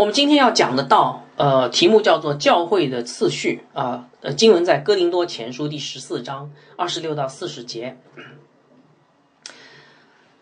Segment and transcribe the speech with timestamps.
[0.00, 7.98] 我们今天要讲的道，呃，题目叫做教会的次序啊，呃，经文在哥林多前书第十四章二十六到四十节。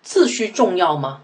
[0.00, 1.22] 次序重要吗？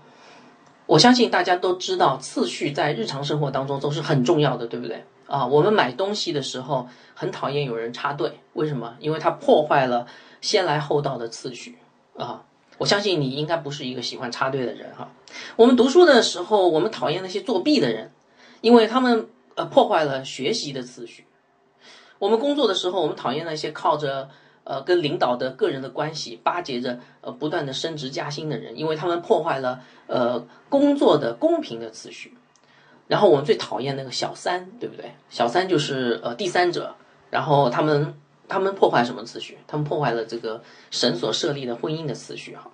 [0.87, 5.05] 我相信大家都知道，次序在日常生活当中都是很重要的，对不对？
[5.29, 8.97] 啊，我们买东西的时候很讨厌有人插队，为什么？
[8.99, 10.09] 因为它破坏了
[10.41, 11.79] 先来后到的次序
[12.19, 12.43] 啊。
[12.79, 15.13] 我相信你应该不是一个喜欢插队的人哈。
[15.55, 18.11] 我们读书的时候，我们讨厌那些作弊的人。
[18.65, 21.27] 因为他们呃破坏了学习的次序，
[22.19, 24.31] 我们工作的时候，我们讨厌那些靠着
[24.65, 32.33] 呃跟领导的个人的关系巴结着呃不断的升职加薪的人，因为他们破坏了呃工作的公平的次序。
[33.07, 35.13] 然后我们最讨厌那个小三，对不对？
[35.29, 36.95] 小三就是呃第三者，
[37.29, 38.15] 然后他们
[38.49, 39.59] 他们破坏什么次序？
[39.67, 42.71] 他们破坏了这个神所设立的婚姻的次序哈。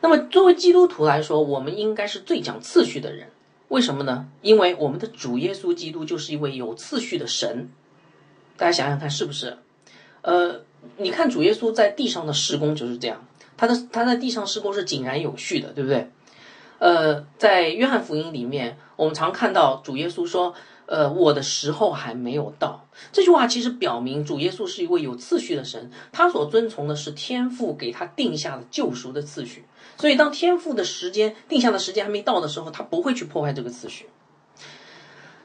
[0.00, 3.28] 那么作为基督徒来说，我们应该是最讲次序的人。
[3.68, 4.28] 为什么呢？
[4.42, 7.68] 因为我们的主耶稣基督就是一位有次序的神，
[8.56, 9.58] 大家想想看是不是？
[10.22, 10.60] 呃，
[10.98, 16.10] 你看主耶稣在地上的施工就是这样，他的他在地上施工是井然有序的，对不对？
[16.78, 20.54] 呃，在约翰福音里面，我们常看到主耶稣说
[20.86, 29.64] ：“呃，我的时候还没有到。”这句话其实表明主耶稣是一位有次序的神，他所遵从的是天父给他定下的救赎的次序。
[29.98, 34.06] 所以，当天赋的时间定下的时间还没到的时候，他不会去破坏这个次序。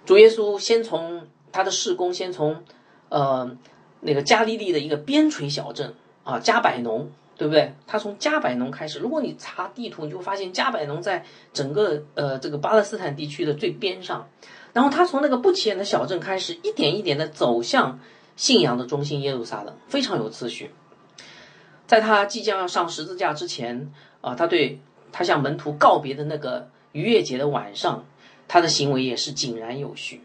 [0.05, 2.63] 主耶稣先从他的事工，先从
[3.07, 3.49] 呃
[4.01, 5.93] 那个加利利的一个边陲小镇
[6.25, 7.73] 啊加百农，对不对？
[7.87, 8.99] 他从加百农开始。
[8.99, 14.27] 如果你查地图，你就会发现加百农在整个呃这个巴勒斯坦地区的最边上。
[14.73, 17.99] 然后他从那个不起眼的小镇开始，一点一点的走向
[18.35, 20.71] 信仰的中心耶路撒冷，非常有次序。
[21.87, 23.93] 在他即将要上十字架之前。
[24.21, 24.79] 啊，他对
[25.11, 28.05] 他向门徒告别的那个逾越节的晚上，
[28.47, 30.21] 他的行为也是井然有序。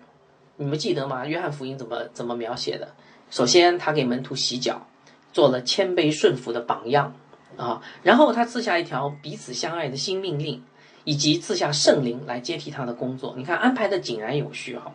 [0.57, 1.27] 你们记得吗？
[1.27, 2.95] 约翰福音怎么怎么描写的？
[3.31, 4.87] 首先，他给门徒洗脚，
[5.33, 7.15] 做了谦卑顺服的榜样
[7.57, 7.83] 啊。
[8.03, 10.63] 然后他赐下一条彼此相爱的新命令，
[11.05, 13.35] 以及赐下圣灵来接替他的工作。
[13.37, 14.93] 你看安排的井然有序哈。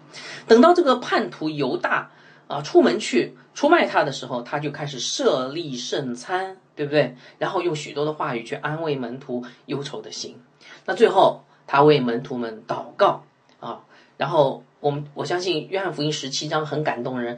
[0.48, 2.12] 等到这个叛徒犹大
[2.48, 6.58] 啊出门去出卖他的时候，他就开始设立圣餐。
[6.82, 7.16] 对不对？
[7.38, 10.36] 然后用许多的话语去安慰门徒忧愁的心。
[10.86, 13.24] 那最后他为门徒们祷告
[13.60, 13.82] 啊。
[14.18, 17.38] 然后我们我相信约翰福音十七章很感动人，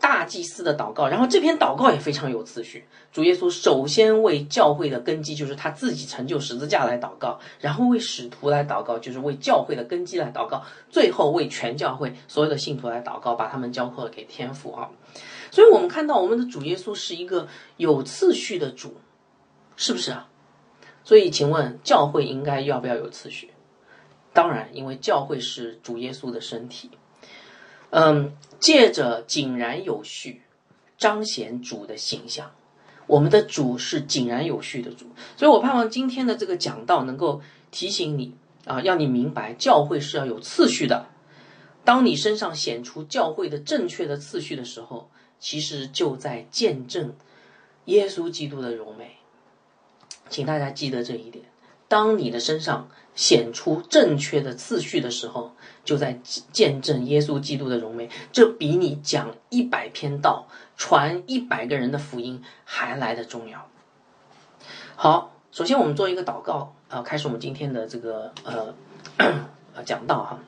[0.00, 1.08] 大祭司的祷告。
[1.08, 2.84] 然后这篇祷告也非常有次序。
[3.12, 14.90] 主耶稣首先为教会的根基，就是他自己成就十字架来祷告，然后为使徒来祷告，就是为教会的根基来祷告，最后为全教会所有的信徒来祷告，把他们交托给天父啊。
[15.56, 18.96] 所以我们看到我们的主耶稣是一个有次序的主，
[19.74, 20.28] 是不是啊？
[21.02, 23.52] 所以请问教会应该要不要有次序？
[24.34, 26.90] 当然，因为教会是主耶稣的身体。
[27.88, 30.42] 嗯，借着井然有序，
[30.98, 32.52] 彰显主的形象。
[33.06, 35.06] 我们的主是井然有序的主，
[35.38, 37.40] 所以我盼望今天的这个讲道能够
[37.70, 38.34] 提醒你
[38.66, 41.06] 啊，让你明白教会是要有次序的。
[41.82, 45.08] 当你身上显出教会的正确的次序的时候。
[45.38, 47.14] 其实就在见证
[47.86, 49.16] 耶稣基督的荣美，
[50.28, 51.44] 请大家记得这一点。
[51.88, 55.52] 当你的身上显出正确的次序的时候，
[55.84, 56.18] 就在
[56.52, 58.10] 见证耶稣基督的荣美。
[58.32, 63.68] 这比你讲一百篇道、传一百个人的福音还来的重要。
[64.96, 68.74] 好，首先我们做一个祷告啊，开始我们今天的这个呃
[69.86, 70.40] 讲道哈。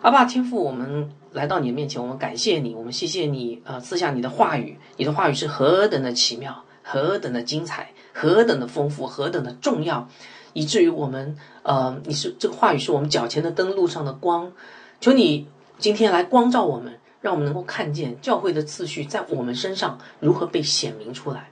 [0.00, 10.08] 阿爸天父，我们来到你的面前，我们感谢你，我们谢谢你，呃，赐下你的话语，你的话语是何等的奇妙，何等的精彩，何等的丰富，何等的重要，
[10.52, 14.52] 以至于我们，呃，你是这个话语是我们脚前的灯，路上的光，
[15.00, 15.48] 求你
[15.78, 21.50] 今天来光照我们，让我们能够看见教会的次序在我们身上如何被显明出来，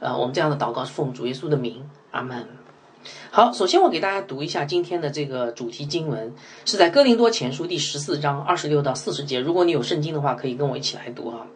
[0.00, 2.46] 呃，我们这样的祷告是奉主耶稣的名，阿门。
[3.30, 9.38] 好，首先我给大家读一下今天的这个主题经文，是在哥林多前书第十四章二十六到四十节。
[9.40, 11.46] 如果你有圣经的话，可以跟我一起来读哈。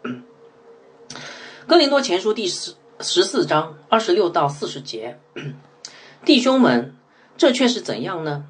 [1.66, 5.18] 哥林多前书第十十四章二十六到四十节，
[6.24, 6.94] 弟兄们，
[7.36, 8.44] 这却是怎样呢？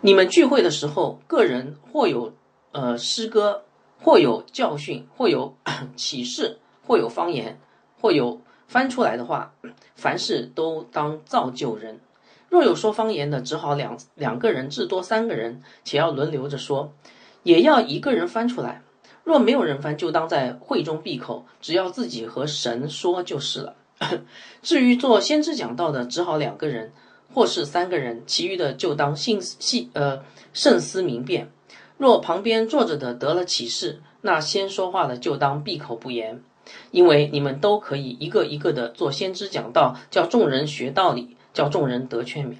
[0.00, 2.34] 你们聚会的时候，个人或有
[2.70, 3.64] 呃诗歌，
[4.00, 5.56] 或有教训，或有
[5.96, 7.58] 启示，或有方言，
[8.00, 8.40] 或有。
[8.72, 9.52] 翻出来的话，
[9.94, 12.00] 凡事都当造就人。
[12.48, 16.94] 若有说方言的，只好两两个人，至多三个人，且要轮流着说，
[17.42, 18.80] 也要一个人翻出来。
[19.24, 23.76] 若没有人翻，就当在会中闭口，只要自己和神说就是了。
[24.62, 26.94] 至于做先知讲道的，只好两个人，
[27.34, 30.22] 或是三个人，其余的就当信信呃
[30.54, 31.50] 慎思明辨。
[31.98, 36.42] 若旁边坐着的得了启示，那先说话的就当闭口不言，
[36.90, 42.56] 因为你们都可以一个一个的做先知讲道，叫众人学道理，叫众人得劝勉。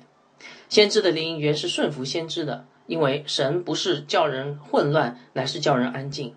[0.68, 6.34] 先知的灵原是顺服先知的，因为神不是叫人混乱，乃是叫人安静。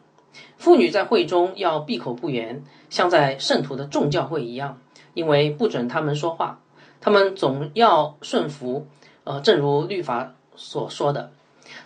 [0.57, 4.79] 妇女在会中要闭口不言，像在圣徒的众教会一样，
[5.13, 6.61] 因为不准他们说话，
[6.99, 8.87] 他们总要顺服。
[9.23, 11.31] 呃，正如律法所说的。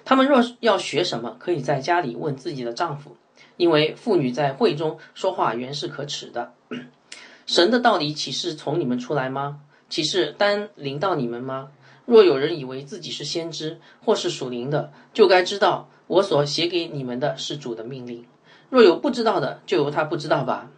[0.03, 3.15] 他们若要学什么，可以在家里问自己的丈夫，
[3.59, 6.53] 因为妇女在会中说话原是可耻的。
[7.45, 9.59] 神的道理岂是从你们出来吗？
[9.89, 11.71] 岂是单临到你们吗？
[12.05, 18.25] 若有人以为自己是先知或是属灵的，就该知道我所写给你们的是主的命令。
[18.69, 20.71] 若有不知道的，就由他不知道吧。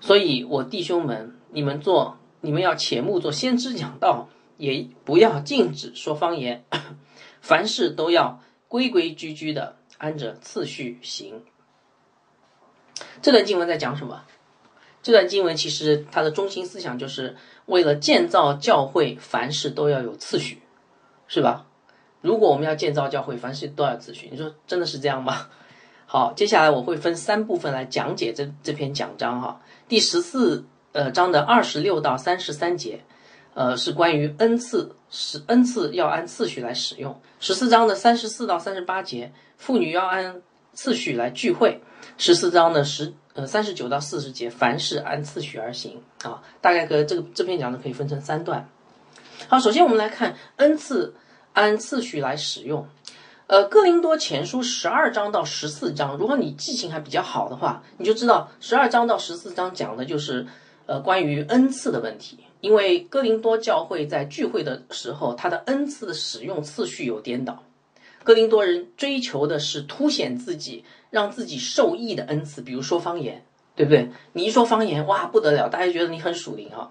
[0.00, 6.64] 所以，我弟兄们，你们做，你们要切莫做先知讲道，也不要禁止说方言。
[7.42, 11.42] 凡事都要规规矩矩的按着次序行。
[13.22, 14.22] 这段经文在讲什么？
[15.02, 17.36] 这段经文其实它的中心思想就是
[17.66, 20.62] 为了建造教会，凡事都要有次序，
[21.28, 21.66] 是吧？
[22.20, 25.48] 如果我们要建造教会，凡事都要次序，你说真的是这样吗？
[26.06, 29.60] 好，接下来我会分三部分来讲解这这篇讲章哈。
[29.88, 33.00] 第十四呃章的二十六到三十三节。
[33.56, 37.20] 呃，是关于恩赐，是恩赐要按次序来使用。
[37.38, 40.42] 十四章的三十四到三十八节，妇女要按
[40.72, 41.80] 次序来聚会。
[42.16, 46.42] 十四章的十呃三十九到四十节，凡事按次序而行啊。
[46.60, 48.68] 大概可这个这篇讲的可以分成三段。
[49.48, 51.14] 好，首先我们来看恩赐
[51.52, 52.86] 按次序来使用。
[53.46, 60.46] 呃，哥林多前书十二章到十四章，如果你记性还比较好的话，你就知道十二章到十四章讲的就是
[60.86, 62.38] 呃关于恩赐的问题。
[62.62, 67.62] 因为哥林多教会在聚会的时候，他的恩赐的使用次序有颠倒。
[68.22, 70.82] 哥林多人追求的是凸显自己，
[71.14, 73.44] 让自己受益的恩赐，比如说方言，
[73.76, 74.10] 对不对？
[74.32, 76.90] 你一说方言，哇，不得了，大家觉得你很属灵啊。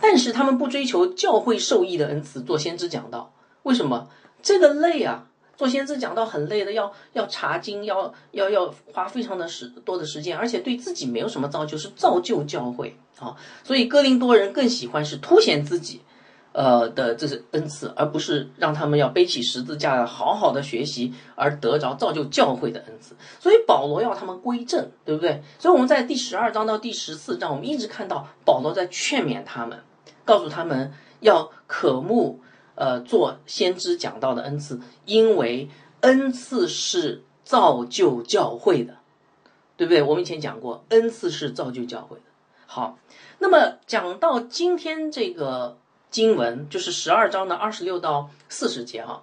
[0.00, 3.32] 但是他们不追求教会受益的恩赐，做先知讲道，
[3.62, 4.08] 为什么？
[4.42, 5.28] 这个累啊。
[5.54, 13.36] 做先知讲道很累的，要要查经，要要要花非常的时多的时间，而且对自己没有什么造就，是造就教会啊。
[13.62, 16.00] 所以哥林多人更喜欢是凸显自己，
[16.52, 23.14] 呃的这是恩赐，而不是让他们要背起十字架，好好的学习而得着造就教会的恩赐。
[23.40, 25.42] 所以保罗要他们归正，对不对？
[25.58, 29.80] 所以我们在第十二章到第十四章，我们一直看到保罗在劝勉他们，
[30.24, 32.40] 告诉他们要渴慕。
[32.74, 35.68] 呃，做先知讲道的恩赐，因为
[36.00, 38.94] 恩赐是造就教会的，
[39.76, 40.02] 对不对？
[40.02, 42.22] 我们以前讲过，恩赐是造就教会的。
[42.66, 42.98] 好，
[43.38, 45.76] 那么讲到今天这个
[46.12, 49.22] 经文，就是十二章的二十六到四十节哈，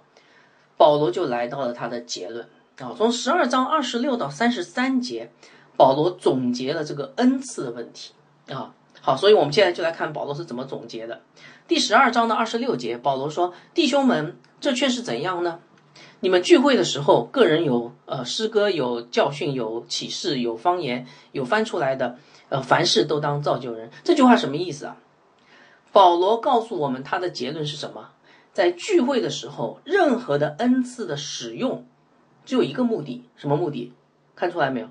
[0.76, 2.46] 保罗就来到了他的结论
[2.80, 2.92] 啊。
[2.98, 5.30] 从十二章二十六到三十三节，
[5.76, 8.12] 保罗总结了这个恩赐的问题
[8.48, 8.74] 啊。
[9.00, 11.22] 好，所以我们现在就来看保罗是怎么总结的。
[11.66, 15.60] 第十二章的二十六节，保罗说：“弟兄们，这却是怎样呢？
[16.18, 22.18] 你们聚会的时候，个人有呃诗歌，有教训，有启示，有方言，有翻出来的，
[22.50, 24.96] 呃，凡事都当造就人。”这句话什么意思啊？
[25.92, 28.10] 保罗告诉我们他的结论是什么？
[28.52, 31.86] 在聚会的时候，任何的恩赐的使用，
[32.44, 33.92] 只有一个目的，什么目的？
[34.34, 34.88] 看出来没有？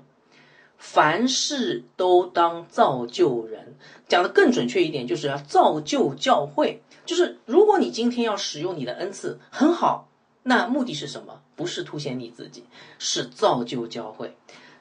[0.78, 3.76] 凡事都当造就人，
[4.08, 6.82] 讲的更准确一点，就是要造就教会。
[7.04, 10.08] 就是如果你今天要使用你的恩赐，很好，
[10.42, 11.42] 那目的是什么？
[11.54, 12.64] 不是凸显你自己，
[12.98, 14.34] 是造就教会。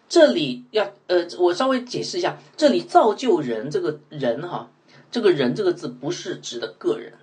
[0.07, 4.71] 这里要呃，我稍微解释一下，这里造就人这个人哈，
[5.11, 7.13] 这个人这个字不是指的个人，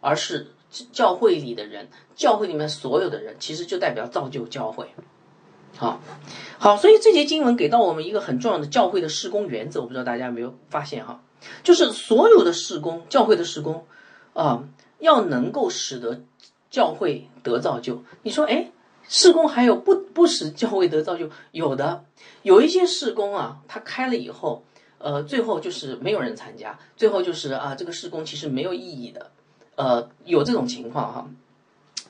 [0.00, 0.48] 而是
[0.92, 4.86] 教会里的人，教会里面所有的人，其实就代表造就教会。
[5.76, 6.00] 好，
[6.58, 11.22] 好，所以这节经文给到我们一个很重要的教会的施工原则，我不知道大家有没有发现哈，
[11.62, 13.86] 就是所有的施工，教会的施工，
[14.34, 14.64] 啊，
[14.98, 16.22] 要能够使得
[16.70, 18.02] 教会得造就。
[18.22, 18.72] 你说，哎，
[19.08, 21.30] 施工还有不不使教会得造就？
[21.52, 22.04] 有的，
[22.42, 24.64] 有一些施工啊，它开了以后，
[25.02, 29.30] 呃，最后就是没有人参加，最后就是啊，这个施工其实没有意义的，
[29.74, 31.26] 呃，有这种情况哈。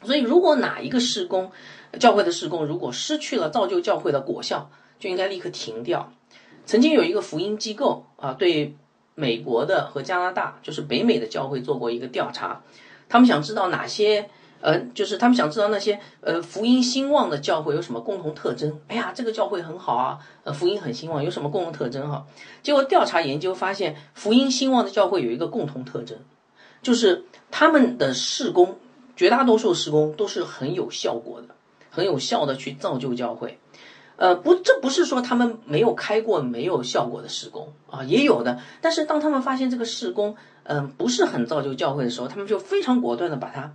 [0.02, 1.52] 所以，如果哪一个施工，
[2.00, 6.12] 教会的施工如果失去了造就教会的果效，就应该立刻停掉。
[6.66, 8.74] 曾经有一个福音机构啊，对
[9.14, 12.62] 美国的和加拿大，就是北美的教会做过一个调查，
[13.08, 14.30] 他们想知道哪些，
[14.60, 18.78] 呃，就是他们想知道那些呃福音兴旺的教会有什么共同特征。
[18.88, 22.26] 哎呀，这个教会很好啊，呃，福音很兴旺，有什么共同特征哈？
[22.62, 26.18] 结果调查研究发现，福音兴旺的教会有一个共同特征，
[26.82, 28.76] 就是他们的施工，
[29.16, 31.48] 绝大多数施工都是很有效果的。
[31.92, 33.58] 很有效的去造就教会。
[34.14, 38.60] 呃，不，这不是说他们没有开过没有效果的施工啊，也有的。
[38.80, 43.72] 但是当他们发现这个施工，嗯，不是很造就教会的时候，他们就非常果断的把它，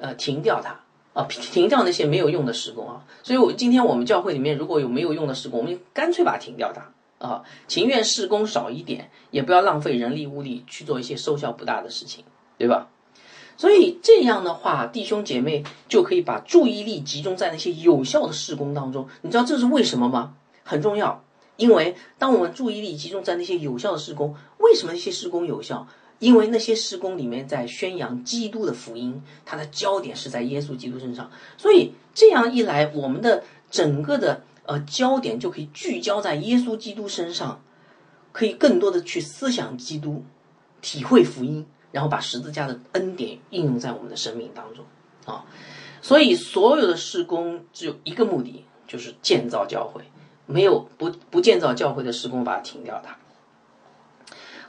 [0.00, 0.80] 呃，停掉它
[1.12, 3.04] 啊，停掉那些没有用的施工啊。
[3.22, 12.24] 所以，我今天我们教会里面如果有没有用的施工，我们干脆把它停掉它啊，情愿施工少一点，也不要浪费人力物力去做一些收效不大的事情，
[12.56, 12.88] 对吧？
[13.58, 19.06] 所以这样的话，弟兄姐妹就可以把注意力集中在那些有效的施工当中。
[19.20, 20.32] 你知道这是为什么吗？
[20.64, 21.22] 很重要，
[21.56, 25.86] 因为当我们注意力集中在那些有效的施工，为什么那些施工有效？
[26.20, 31.28] 因为那些施工里面在宣扬基督的福音，它的焦点是在耶稣基督身上。
[31.58, 37.60] 所以这样一来，我们的整个的呃焦点就可以聚焦在耶稣基督身上，
[38.30, 40.22] 可以更多的去思想基督，
[40.80, 41.66] 体会福音。
[41.92, 44.84] 然后把十字架的恩典应用在我们的生命当中
[45.24, 45.44] 啊，
[46.00, 50.00] 所以所有的施工只有一个目的，就是建造教会。
[50.46, 53.18] 没有不不建造教会的施工，把它停掉它。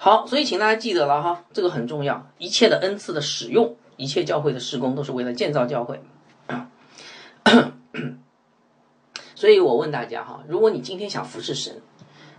[0.03, 2.27] 好，所以请大家记得了哈，这个很重要。
[2.39, 6.01] 一切的恩赐的使用，一切教会的施工，都是为了建造教会。
[9.35, 11.83] 所以我问大家哈，如果你今天想服侍神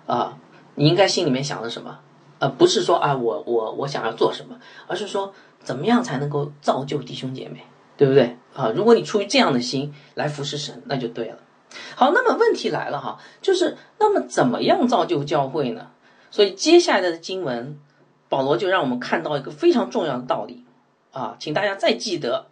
[0.09, 0.39] 啊，
[0.75, 2.01] 你应该心里面想的什么？
[2.41, 7.65] 呃，不是说啊，我我我想要做什么，而是说怎么样才能够造就弟兄姐妹，
[7.97, 8.73] 对不对啊？
[8.75, 11.39] 如果你出于这样的心来服侍神，那就对了。
[11.95, 15.92] 好，那么问题来了哈，就是那么怎么样造就教会呢？
[16.33, 17.79] 所以接下来的经文，
[18.29, 20.65] 保罗就让我们看到一个非常重要的道理
[21.13, 22.47] 啊，请大家再记得，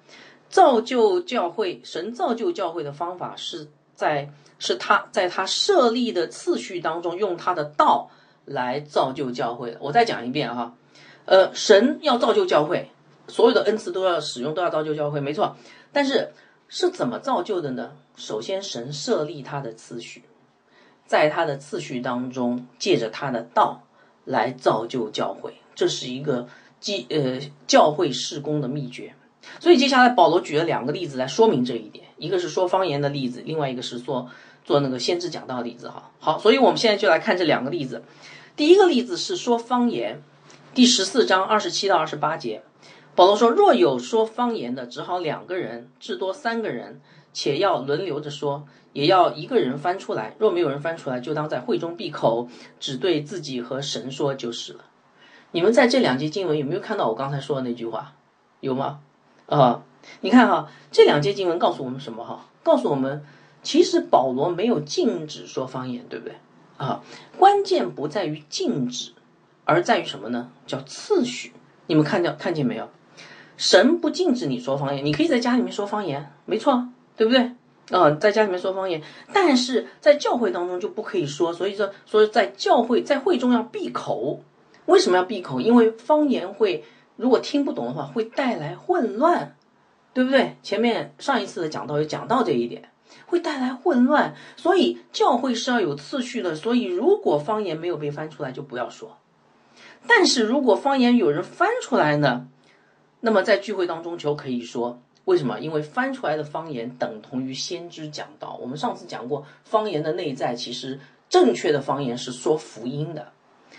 [0.48, 8.12] 造就教会，神造就教会的方法是在是他在他设立的次序当中用他的道。
[8.46, 10.74] 来造就教会的，我再讲一遍哈，
[11.24, 12.90] 呃，神要造就教会，
[13.28, 15.54] 所有的恩赐都要使用，都要造就教会，没错。
[15.92, 16.32] 但是
[16.66, 17.92] 是怎么造就的呢？
[18.16, 20.24] 首先，神设立他的次序，
[21.10, 23.82] 在他的次序当中，借着他的道
[24.24, 26.46] 来造就教会，这是一个
[26.78, 29.12] 基呃教会事工的秘诀。
[29.58, 34.30] 所以接下来保罗举了两个例子来说明这一点，一个是说方言的例子，另外一个是说。
[34.62, 38.04] 做那个先知讲道的例子哈，好，所以我们现在就来看这两个例子。
[38.54, 40.22] 第一个例子是说方言，
[40.74, 42.62] 第十四章二十七到二十八节，
[43.16, 47.00] 保罗说：若有说方言的，只好两个人，至多三个人，
[47.32, 50.34] 且要轮流着说，也要一个人翻出来。
[50.38, 54.84] 若没有人翻出来，就当在会中闭口，只对自己和神说就是了。
[55.52, 58.14] 你们在这两节经文有没有看到我刚才说的那句话？
[58.60, 59.00] 有吗？
[59.46, 59.82] 啊，
[60.20, 62.46] 你看哈，这两节经文告诉我们什么哈？
[62.62, 63.24] 告诉我们。
[63.62, 66.34] 其实保罗没有禁止说方言，对不对？
[66.78, 67.02] 啊，
[67.36, 69.12] 关键不在于禁止，
[69.66, 70.50] 而在于什么呢？
[70.66, 71.52] 叫次序。
[71.86, 72.88] 你们看到看见没有？
[73.58, 76.88] 神不禁止你说方言，你可以在家里面说方言，没错，
[77.20, 77.52] 对不对？
[77.90, 81.52] 嗯，在家里面说方言，但是在教会当中就不可以说。
[81.52, 84.42] 所以说，说在教会在会中要闭口。
[84.86, 85.60] 为什么要闭口？
[85.60, 86.82] 因为方言会
[87.16, 89.54] 如果听不懂的话，会带来混乱，
[90.14, 90.56] 对不对？
[90.62, 92.88] 前面上一次的讲到有讲到这一点。
[93.26, 96.54] 会带来混乱，所以教会是要有次序的。
[96.54, 99.18] 所以，如果方言没有被翻出来，就不要说。
[100.06, 102.46] 但是如果方言有人翻出来呢，
[103.20, 105.02] 那么在聚会当中就可以说。
[105.30, 105.60] 为什么？
[105.60, 108.58] 因为翻出来的方言等同于先知讲道。
[108.60, 113.32] 我们上次讲过，方言的内在其实正确的方言是说福音的。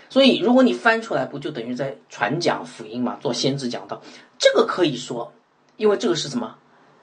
[0.08, 3.18] 所以，如果你翻出来，不就等于在传讲福音嘛？
[3.20, 4.00] 做先知讲道，
[4.38, 5.32] 这个可以说，
[5.76, 6.56] 因为这个是什么？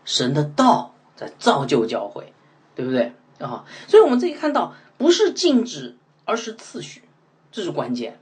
[0.04, 0.96] 神的道。
[1.20, 2.32] 在造就教会，
[2.76, 3.66] 对不对啊？
[3.90, 7.04] 所以，我们这里看到不是禁止，而是次序，
[7.52, 8.22] 这是关键。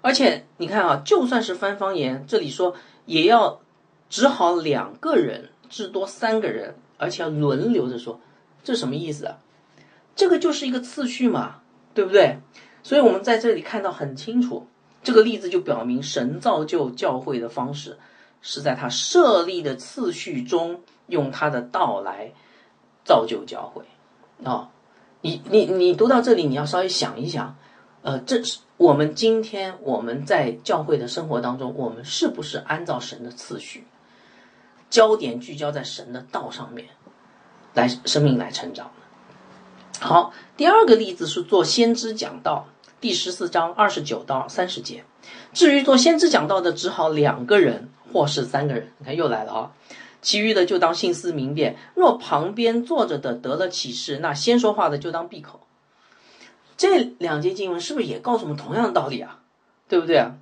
[0.00, 3.60] 而且，你看啊，就算是翻方言，这里说也要
[4.14, 8.20] 只好两个人，至多三个人，而且要轮流着说，
[8.62, 9.38] 这什么意思啊？
[10.14, 11.62] 这个就是一个次序嘛，
[11.94, 12.38] 对不对？
[12.84, 14.68] 所以我们在这里看到很清楚，
[15.02, 17.98] 这个例子就表明神造就教会的方式
[18.40, 20.80] 是在他设立的次序中。
[21.06, 22.32] 用他的道来
[23.04, 23.82] 造就教会
[24.42, 24.70] 啊！
[25.20, 27.54] 你你你读到这里，你要稍微想一想，
[28.00, 33.84] 呃，这是我们今天我们在教会的生活当中，我们是不是按照神的次序，
[34.94, 36.86] 焦点聚焦在神的道上面，
[37.72, 38.92] 来生命来成长
[39.98, 42.68] 好，第二个例子是做先知讲道，
[43.00, 45.04] 第十四章二十九到三十节。
[45.52, 48.92] 至于做先知讲道的，只好两个人或是三个人。
[48.98, 49.72] 你看又来了啊！
[50.22, 51.76] 其余的就当心思明辨。
[51.96, 55.58] 若旁边坐着的得了启示，那先说话的就当闭口。
[56.76, 59.40] 这两节经文是不是也告诉我们同样的道理啊？
[59.88, 60.36] 对不对啊？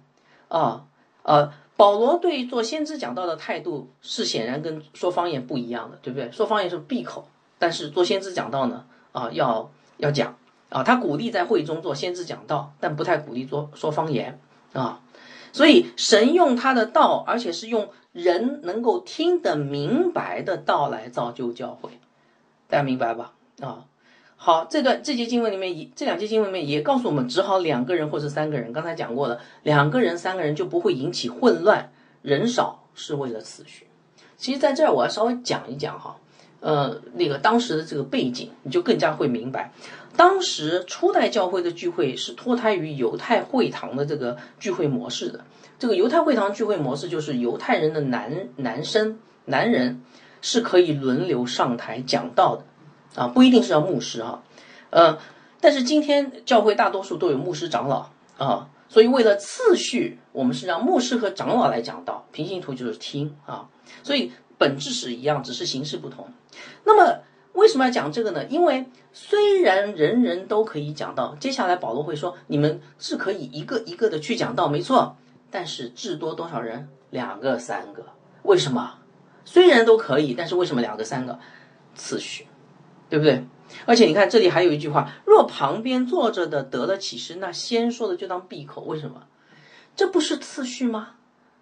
[0.49, 0.85] 啊
[1.23, 1.53] 呃，
[1.83, 6.31] 保罗对于做先知讲道的态度是显然跟说方言不一样的，对不对？
[6.31, 7.27] 说方言是闭口，
[7.59, 10.37] 但是做先知讲道呢，啊，要要讲
[10.69, 14.39] 啊，他鼓励在会中做先知讲道，但不太鼓励做说方言
[14.73, 15.01] 啊。
[15.53, 21.91] 所以神用他的道，而且是用人能够听得明白的道来造就教会，
[22.69, 23.33] 大家明白吧？
[23.61, 23.87] 啊，
[24.45, 28.73] 好，这段这节经文里面，也这两节经文里面也告诉我们，只好两个人或者三个人。
[28.73, 33.87] 刚才讲过了，两个人、三个人就不会引起混乱，人少是为了次序。
[34.37, 36.17] 其实，在这儿我要稍微讲一讲哈，
[36.59, 39.73] 呃，那个当时的这个背景，你就更加会明白。
[40.17, 45.45] 当时初代教会的聚会是脱胎于犹太会堂的这个聚会模式的。
[45.79, 50.03] 这个犹太会堂聚会模式就是犹太人的男男生男人
[50.41, 52.65] 是可以轮流上台讲道的，
[53.15, 54.43] 啊，不一定是要牧师哈，
[54.91, 55.19] 呃，
[55.61, 63.69] 但是今天教会大多数都有牧师长老啊，所以为了次序，我们是让牧师和长老来讲道，平行图就是听啊，
[64.03, 66.27] 所以本质是一样，只是形式不同。
[66.85, 67.21] 那么
[67.53, 68.45] 为什么要讲这个呢？
[68.47, 75.17] 因为虽然人人都可以讲到，接下来保罗会说，你们是可以一个一个的去讲到，没错。
[75.51, 76.89] 但是至多多少人？
[77.11, 78.07] 两个、三个？
[78.43, 78.95] 为什么？
[79.45, 81.39] 虽然都可以，但是为什么两个、三个？
[81.95, 82.47] 次序，
[83.13, 83.45] 对不对？
[83.85, 88.81] 而且你看这里还有一句话：若旁边坐着的得了启示，那先说的就当闭口。
[88.85, 89.25] 为什么？
[89.95, 91.11] 这不是次序吗？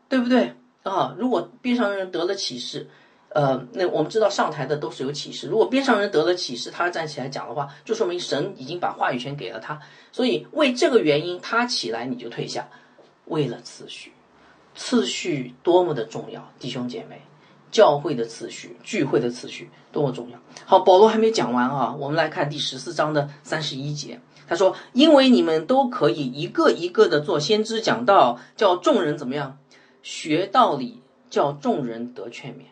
[0.08, 0.54] 对不对？
[0.84, 2.88] 啊，如果边上人得了启示。
[3.30, 5.48] 呃，那我们知道上台的都是有启示。
[5.48, 9.80] 如果边上人得了启示，他站起来讲的话，就说明神已经把话语权给了他。
[10.12, 12.68] 所以为这个原因，他起来你就退下。
[13.24, 14.12] 为了次序，
[14.76, 17.22] 次序多么的重要，弟兄姐妹，
[17.70, 20.38] 教会的次序、聚会的次序多么重要。
[20.64, 29.58] 好，保罗还没讲完啊，我们来看第十四章的三十一节，他说：“因为你们都可以一个一个的做先知讲道，叫众人怎么样
[30.02, 32.62] 学道理，叫众人得劝勉。”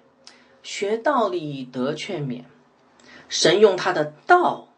[0.60, 2.42] 学道理得劝勉，
[3.30, 4.68] 神用他的道，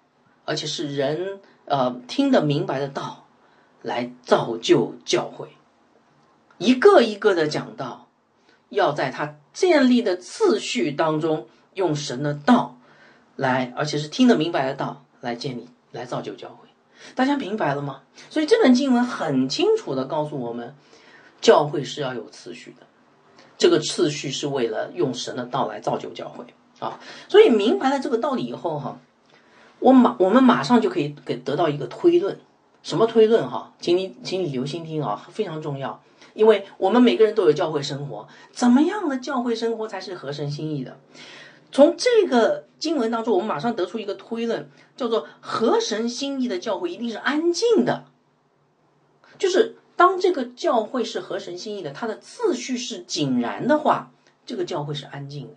[0.44, 3.24] 而且是人呃听得明白的道，
[3.82, 5.48] 来造就教会。
[6.58, 8.06] 一个一个的讲道，
[8.70, 12.78] 要在他建立的次序当中，用神的道
[13.36, 16.68] 来，而且是听得明白的道来建立，来造就教会。
[17.14, 18.00] 大家明白了吗？
[18.30, 20.74] 所以这本经文很清楚的告诉我们，
[21.40, 22.86] 教会是要有次序的。
[23.58, 26.46] 这个次序是为了用神的道来造就教会
[26.78, 28.98] 啊，所以明白了这个道理以后哈，
[29.80, 32.38] 我马我们马上就可以给得到一个推论，
[32.82, 33.74] 什么推论哈？
[33.78, 36.02] 请你请你留心听啊，非常重要，
[36.34, 40.98] 因为我们每个人都有教会生活，怎么样的教会生活才是合神心意的？
[41.72, 48.04] 从这个经文当中，我们马上得出一个推论，叫做合神心意的教会一定是安静的，
[49.38, 49.76] 就是。
[49.96, 54.10] 当这个教会是合神心意的，它的次序是井然的话，
[54.46, 55.54] 这个教会是安静的。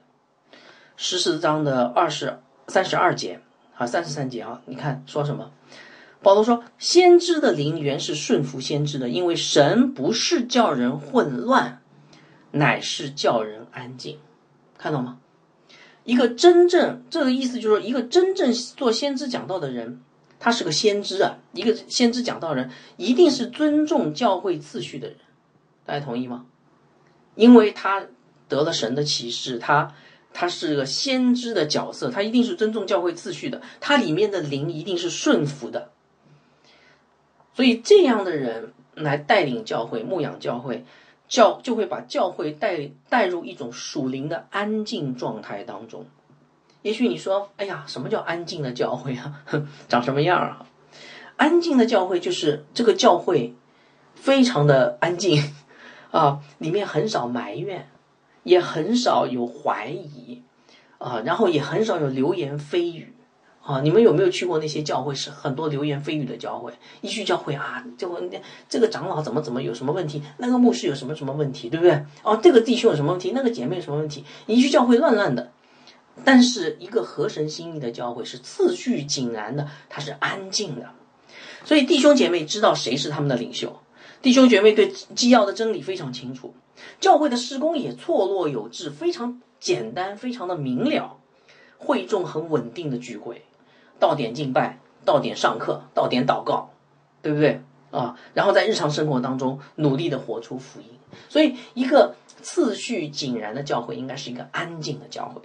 [0.98, 3.40] 十四章的二十三十二节
[3.78, 5.50] 啊，三十三节啊，你看说什么？
[6.24, 11.82] 保罗说：“先知的灵原是顺服先知的，因为神不是叫人混乱，
[12.52, 14.18] 乃是叫人安静。”
[14.80, 15.20] 看到吗？
[16.04, 20.02] 一个真正这个意思就是说，一个真正做先知讲道的人。
[20.40, 25.16] 他是个先知啊，一个先知讲道人，一定是尊重教会次序的人，
[25.86, 26.44] 大家同意吗？
[27.36, 28.08] 因为他
[28.50, 29.96] 得了神的启示，他
[30.34, 35.93] 他是个先知的角色，他一定是尊重教会次序的，他里面的灵一定是顺服的，
[37.54, 40.84] 所以这样的人来带领教会、牧养教会，
[41.28, 46.06] 教就会把教会带带入一种属灵的安静状态当中。
[46.82, 49.42] 也许你说：“哎呀，什么叫安静的教会啊？
[49.88, 50.66] 长什么样啊？”
[51.38, 53.54] 安静的教会就是这个教会
[54.16, 55.42] 非常的安静
[56.12, 57.88] 啊，里面很少埋怨，
[58.44, 60.42] 也很少有怀疑
[60.98, 63.13] 啊，然后也很少有流言蜚语
[63.64, 63.82] 啊。
[63.82, 66.72] 你们有没有去过那些教会是很多流言蜚语的教会？
[67.02, 68.22] 一去教会啊，就
[68.70, 72.06] 这个长老怎么怎么有什么问题，那个牧师有什么什么问题，对不对？
[72.24, 74.24] 哦，这个弟兄有什么问题，那个姐妹有什么问题？
[74.46, 75.52] 一去教会乱乱的。
[76.24, 80.92] 但是一个合神心意的教会是次序井然的，它是安静的，
[81.66, 83.80] 所以弟兄姐妹知道谁是他们的领袖，
[84.22, 86.54] 弟兄姐妹对基要的真理非常清楚，
[87.00, 91.18] 教会的施工也错落有致，非常简单，非常的明了，
[91.80, 93.44] 会众很稳定的聚会，
[94.04, 96.72] 到点敬拜，到点上课，到点祷告，
[97.22, 98.20] 对不对啊？
[98.34, 100.88] 然后在日常生活当中努力的活出福音，
[101.30, 105.42] 所以一个次序井然的教会应该是一个安静的教会。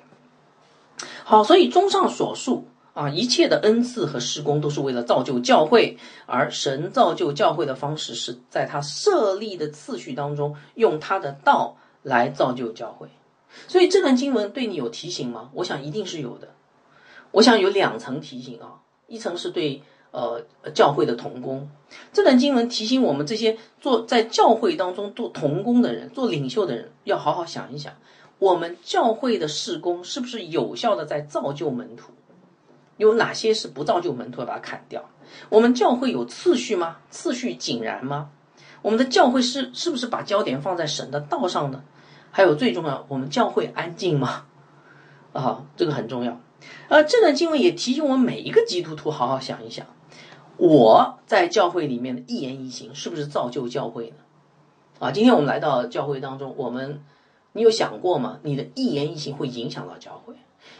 [1.22, 13.06] 好，所以综上所述啊，一切的恩赐和施工都是为了造就教会，而神造就教会的方式是在他设立的次序当中，用他的道来造就教会。
[13.68, 15.50] 所以这段经文对你有提醒吗？
[15.54, 16.48] 我想一定是有的。
[17.30, 20.42] 我想有两层提醒啊，一层是对呃
[20.74, 21.68] 教会的童工，
[22.12, 27.92] 这段经文提醒我们这些做在教会当中做童工的人、做领袖的人，要好好想一想，
[28.38, 32.12] 我们教会的事工是不是有效的在造就门徒？
[32.96, 35.08] 有哪些是不造就门徒，把它砍掉？
[35.50, 36.96] 我们教会有次序吗？
[37.10, 38.30] 次序井然吗？
[38.82, 41.84] 我们的教会是是不是把焦点放在神的道上呢？
[42.30, 44.46] 还有最重要，我们教会安静吗？
[45.32, 46.40] 啊，这个很重要。
[46.88, 49.86] 呃，这段经文也提醒我们每一个基督徒好好想一想，
[50.56, 54.16] 我在教会里面的一言一行是不是造就教会呢？
[54.98, 57.02] 啊，今天我们来到教会当中，我们
[57.52, 58.40] 你有想过吗？
[58.42, 60.34] 你的一言一行会影响到教会？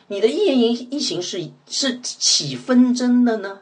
[0.09, 3.61] 你的一言一一行是是起纷争的呢，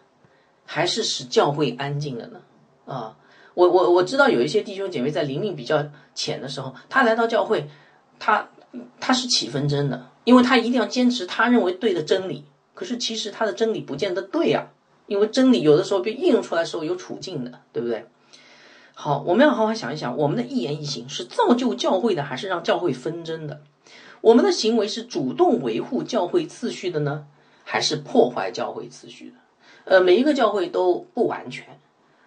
[0.64, 2.40] 还是使教会安静的呢？
[2.86, 3.16] 啊，
[3.54, 7.68] 我我我知道有一些弟兄姐妹在灵命比较浅的时候，他来到教会，
[8.18, 8.48] 他
[8.98, 14.66] 他是起纷争的，因为他一定要坚持他认为对的真理，可是其实他的真理不见得对啊，
[15.06, 18.04] 因为真理有的时候被应用出来的时候有处境的，对不对？
[18.92, 23.60] 好，我们要好好想一想，我们的一言一行是造就教会的，还是让教会纷争的？
[24.20, 27.26] 我们的行为是主动维护教会秩序的呢，
[27.62, 29.36] 还是破坏教会秩序的？
[29.84, 31.78] 呃，每一个教会都不完全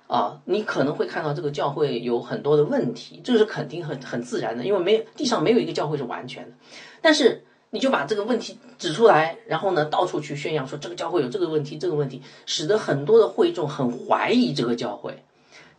[0.07, 6.55] 啊，你可能会看到这个教会有很多的问题，这是肯定很很自然的，因为没地上没有一个教会是完全的。
[7.01, 15.23] 但是你就把这个问题指出来，然后呢到处去宣扬说这个教会有这个问题，这个问题，使得很多的会众很怀疑这个教会。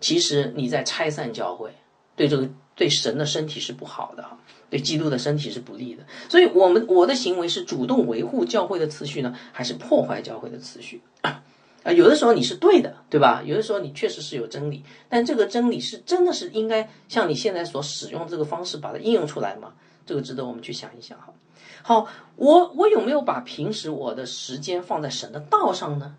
[0.01, 1.73] 其实你在拆散教会，
[2.17, 4.25] 对这个对神的身体是不好的。
[4.71, 11.03] 对基督的身体是不利的，所以，我们我的行为是主动维护教会的次序呢，还是破坏教会的次序？
[11.21, 11.43] 啊，
[11.93, 13.43] 有的时候你是对的，对吧？
[13.45, 19.73] 有的时候你确实是有真理，但这个真理是真的是应该像你现在所使用这个方式把它应用出来吗？
[20.07, 21.35] 这个值得我们去想一想哈。
[21.83, 26.15] 好，我我有没有把平时我的时间放在神的道上呢？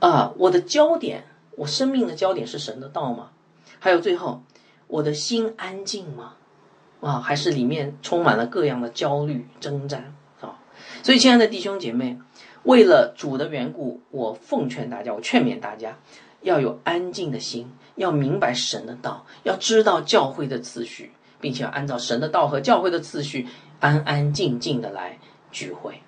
[0.00, 1.24] 啊，我的焦点，
[1.56, 3.30] 我生命的焦点是神的道吗？
[3.78, 4.42] 还有最后，
[4.88, 6.34] 我的心安静吗？
[7.00, 10.58] 啊，还是里面充满了各样的焦虑征战啊！
[11.02, 12.18] 所以，亲爱的弟兄姐妹，
[12.64, 15.98] 为了主的缘故，我奉劝大家，我劝勉大家，
[16.40, 23.46] 要有安静的心，要明白神的道，要知道教会的次序，并且要按照神的道和教会的次序，
[23.80, 25.18] 安安静静的来
[25.50, 26.00] 聚会。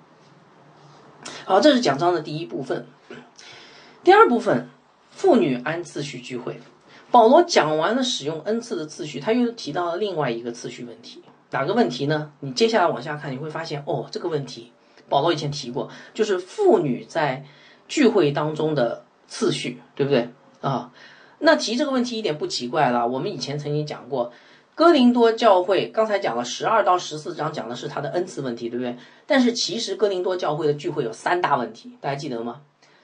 [1.44, 2.86] 好，这是讲章的第一部分。
[4.04, 4.68] 第二部分，
[5.10, 6.60] 妇女按次序聚会。
[7.10, 11.22] 保罗讲完了使用恩赐的次序，他又提到了另外一个次序问题。
[11.50, 12.32] 哪个问题呢？
[12.40, 14.72] 你接下来往下看，你会发现，哦，这个问题
[15.08, 17.44] 保罗以前提过，就是妇女在
[17.88, 20.28] 聚会当中的次序，对不对
[20.60, 20.92] 啊？
[21.38, 23.06] 那提这个问题一点不奇怪了。
[23.06, 24.32] 我们以前曾经讲过，
[24.78, 28.96] 哥林多教会刚才讲了十二到十四章，讲的是他的恩赐问题，对不对？
[29.26, 32.60] 但是其实哥林多教会的聚会有三大问题，大家记得吗？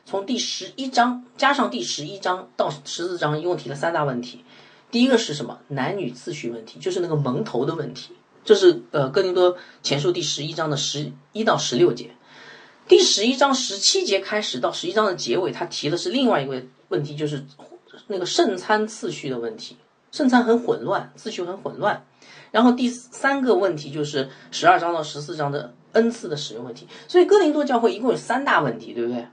[0.07, 4.45] 从第十一章加上第十一章到十四章，一共提了三大问题。
[4.93, 5.59] 第一个是什么？
[5.67, 8.13] 男女次序问题，就是那个蒙头的问题。
[8.45, 12.13] 这是呃哥林多前书第十一章的十一到十六节。
[12.87, 17.45] 第十一章十七节开始到十一章的结尾，他提的是另外一个问题，就是
[18.07, 19.77] 那个圣餐次序的问题。
[20.15, 22.05] 圣餐很混乱，次序很混乱。
[22.53, 26.87] 然后第三个问题就是十二章到十四章的恩赐的使用问题。
[27.09, 29.27] 所以哥林多教会一共有三大问题，对不对？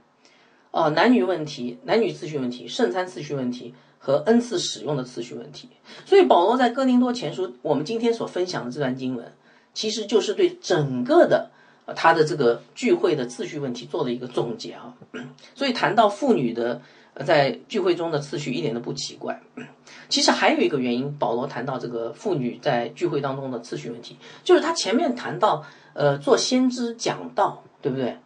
[0.72, 5.68] 哦，男女问题、男女次序问题、圣餐次序问题和恩赐使用的次序问题。
[6.04, 9.32] 所以保罗在哥林多前书，我们今天所分享的这段经文，
[9.72, 11.52] 其实就是对整个的
[11.94, 14.94] 他的这个聚会的次序问题做了一个总结啊。
[15.54, 16.82] 所以谈到妇女的
[17.24, 19.40] 在聚会中的次序一点都不奇怪。
[20.08, 28.18] 其实还有一个原因，保罗谈到这个妇女在聚会当中的次序问题，就是他前面谈到呃做先知讲道，对不对？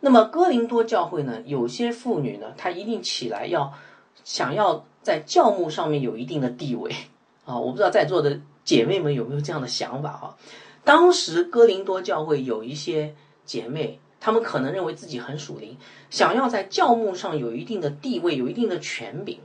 [0.00, 3.72] 那么哥林多教会呢，有些妇女呢，她一定起来要
[4.24, 6.94] 想要在教牧上面有一定的地位
[7.44, 7.58] 啊！
[7.58, 10.36] 我不知道在座的姐妹们有没有这样的想法哈？
[10.84, 15.76] 当时哥林多教会有一些姐妹，他们可能认为自己很属灵，
[16.10, 19.38] 想要在教牧上有一定的地位，有一定的权柄，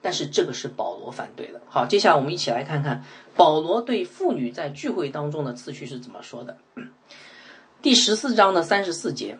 [0.00, 1.60] 但是这个是保罗反对的。
[1.68, 6.56] 好，接下来我们一起来看看保罗对妇女在聚会当中的次序是怎么说的。
[7.82, 9.38] 第十四章的三十四节。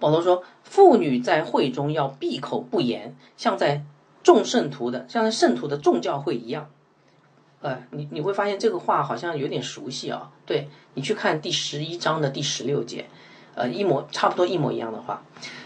[0.00, 3.84] 保罗说：“妇女在会中要闭口不言，像在
[4.22, 6.68] 众圣徒的，像在圣徒的众教会一样。”
[7.62, 10.32] 呃，你你会发现这个话好像有点熟悉啊。
[10.44, 13.06] 对你去看第十一章的第十六节，
[13.54, 15.22] 呃，一模差不多一模一样的话。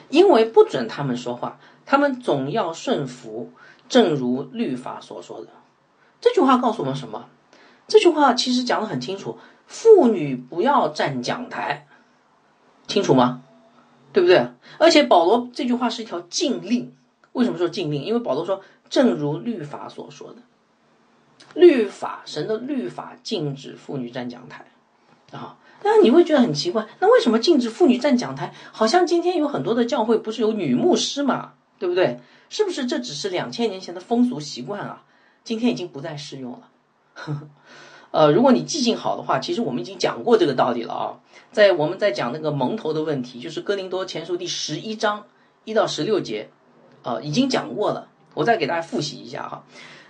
[0.09, 3.53] 因为不准他们说话，他们总要顺服，
[3.89, 5.49] 正如律法所说的。
[6.21, 7.29] 这句话告诉我们什么？
[7.87, 11.87] 这句话其实讲的很清楚：妇女不要站讲台，
[12.87, 13.43] 清楚吗？
[14.13, 14.49] 对不对？
[14.79, 16.95] 而且保罗这句话是一条禁令，
[17.33, 18.03] 为什么说禁令？
[18.03, 20.39] 因为保罗说，正如律法所说的，
[21.55, 24.65] 律法神的律法禁止妇女站讲台
[25.33, 25.59] 啊。
[25.83, 28.53] 那你会觉得很奇怪，那为什么禁止妇女站讲台？
[28.73, 32.21] 好像今天有很多的教会不是有女牧师嘛，对不对？
[32.49, 35.05] 是不是这只是两千年前的风俗习惯啊？
[35.45, 36.69] 今天已经不再适用了。
[38.11, 41.21] 呃，如果你记性好的话，其实我们已经讲过这个道理了啊。
[41.53, 45.27] 在我们在讲那个蒙头的问题，就是哥林多前书第十一章
[45.65, 46.49] 一到十六节，
[47.03, 48.09] 啊，已经讲过了。
[48.35, 49.65] 我再给大家复习一下哈。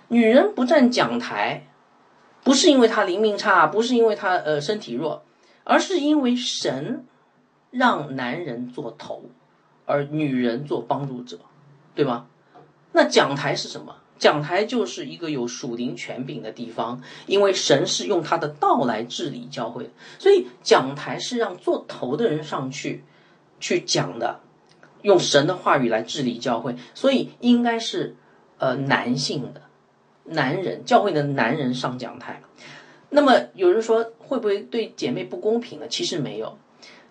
[0.08, 1.66] 女人不站讲台，
[2.44, 5.22] 不是因为她灵命差，不是因为她呃身体弱。
[5.68, 7.04] 而是因为神
[7.70, 9.26] 让男人做头，
[9.84, 11.38] 而女人做帮助者，
[11.94, 12.26] 对吗？
[12.92, 13.94] 那讲台是什么？
[14.18, 23.04] 讲台就是一个有属灵权柄的地方，因为神是用他的道来治理教会，所以讲台是让做头的人上去
[23.60, 24.40] 去讲的，
[25.02, 28.16] 用神的话语来治理教会，所以应该是
[28.56, 29.60] 呃男性的
[30.24, 32.42] 男人教会的男人上讲台。
[33.10, 35.86] 那么有人说会不会对姐妹不公平呢？
[35.88, 36.58] 其实没有，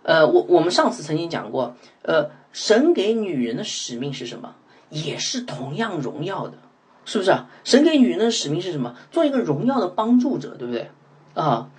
[0.03, 4.55] 呃，我我们上次曾经讲过，呃，神给女人的使命是什么？
[4.89, 6.59] 也是同样荣耀的，
[7.03, 7.49] 是不是啊？
[7.63, 8.95] 神给女人的使命是什么？
[9.09, 10.89] 做一个荣耀的帮助者，对不对？
[11.33, 11.69] 啊，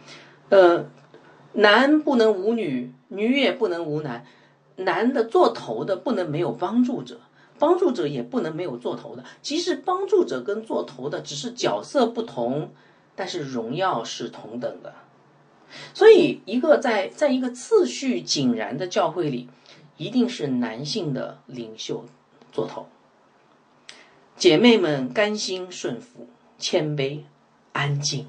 [0.49, 0.87] 呃，
[1.53, 4.27] 男不能无女，女也不能无男，
[4.77, 7.21] 男的做头的不能没有帮助者，
[7.59, 9.25] 帮助者也不能没有做头的。
[9.43, 12.73] 其实帮助者跟做头的只是角色不同。
[13.19, 14.95] 但是荣耀是同等的，
[15.93, 19.49] 所以一个在在一个次序井然的教会里，
[19.97, 22.05] 一定是男性的领袖
[22.53, 22.87] 做头。
[24.37, 26.29] 姐妹们甘心顺服、
[26.61, 27.23] 谦卑、
[27.73, 28.27] 安静。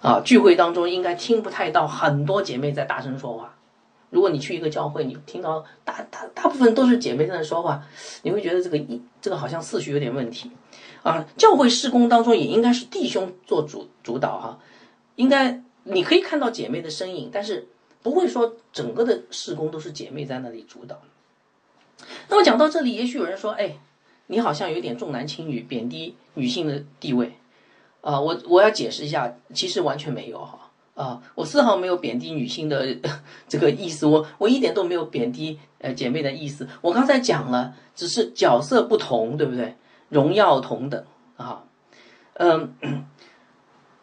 [0.00, 3.54] 啊，聚会当中应该听不太到很多姐妹在大声说话。
[4.08, 7.82] 如果你去一个教会，你听到大大大部分都是姐妹在那说话，
[8.22, 10.50] 你会觉得这个一这个好像次序有点问题。
[11.02, 14.58] 啊，教会施工当中也应该是弟兄做主主导哈，
[15.16, 17.68] 应该你可以看到姐妹的身影，但是
[18.02, 21.00] 不会说整个的施工都是姐妹在那里主导。
[22.28, 23.78] 那么讲到这里，也许有人说，哎，
[24.26, 27.34] 你好像有点重男轻女，贬低女性的地位
[28.00, 28.20] 啊。
[28.20, 32.96] 我我要解释一下，其实完全没有哈啊，我丝毫没有贬低女性的
[33.48, 36.68] 这个意思，我我一点都没有贬低呃姐妹的意思。
[36.80, 39.74] 我刚才讲了，只是角色不同，对不对？
[40.10, 41.02] 荣耀同等
[41.38, 41.64] 啊，
[42.34, 42.74] 嗯，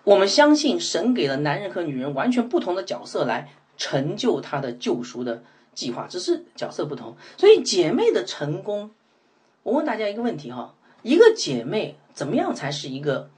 [0.04, 5.44] 我们相信神给了男人和女人完全不同的角色来成就他的救赎的
[5.76, 7.16] 计划，只是角色不同。
[7.38, 8.90] 所以姐妹的成功，
[9.62, 13.30] 我问大家一个问题哈：一个姐妹怎么样才是一个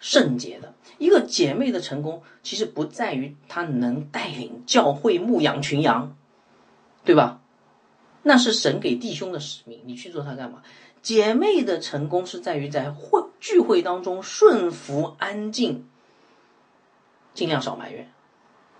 [0.00, 0.74] 圣洁的？
[0.98, 6.16] 一个姐妹的成功其实不在于她能带领教会牧养群羊，
[7.04, 7.40] 对吧？
[8.26, 10.62] 那是神给弟兄的使命，你去做它干嘛？
[11.04, 15.86] 姐妹的成功是在于在会聚会当中顺服安静，
[17.34, 18.10] 尽量少埋怨，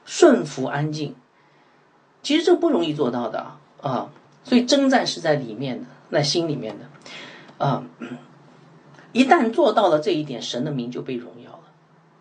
[0.07, 1.15] 顺服安静，
[2.23, 3.47] 其实这不容易做到的
[3.83, 4.09] 啊，
[4.43, 6.87] 所以征战是在里面的，在心里面的
[7.63, 7.85] 啊，
[9.13, 11.65] 一旦做到了这一点，神的名就被荣耀了，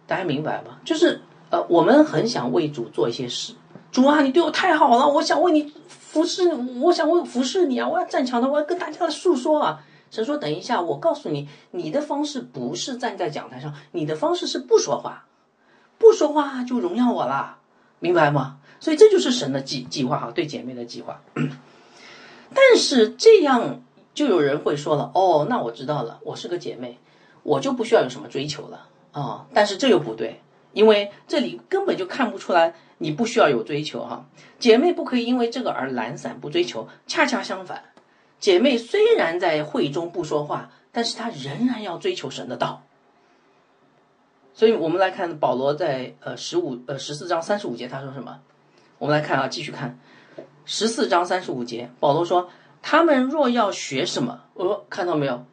[0.05, 0.79] 大家明白吗？
[0.83, 3.53] 就是呃，我们很想为主做一些事，
[3.89, 9.81] 主啊，你对我太好了，我想为你服侍，我想为服侍你啊，我要站墙头，我要跟大家诉说啊。
[10.13, 15.25] 神说：“等一下，我告诉你，你的方式不是站在讲台上，你的方式是不说话，
[15.97, 17.57] 不说话就荣耀我啦，
[17.97, 18.59] 明白吗？
[18.79, 21.19] 所以这就是神的计计划哈，对姐妹的计划。
[22.53, 23.81] 但是这样
[24.13, 26.99] 就有人会说了，哦，那我知道了，我是个姐妹，
[27.41, 29.47] 我就不需要有什么追求了啊。
[29.51, 30.41] 但是这又不对，
[30.73, 34.27] 因为这里根本就看不出来你不需要有追求哈。
[34.59, 37.85] 姐妹不可以因为这个而懒散不追求，恰恰相反。”
[38.43, 42.83] 姐妹虽然在会中不说话，但是她仍然要追求神的道。
[44.53, 48.41] 所以我们来看保罗在呃十五呃十四章三十五节他说什么？
[48.99, 49.97] 我们来看啊，继续看
[50.65, 52.49] 十四章三十五节，保罗说
[52.83, 55.45] ：“他们若要学什么，哦，看到没有？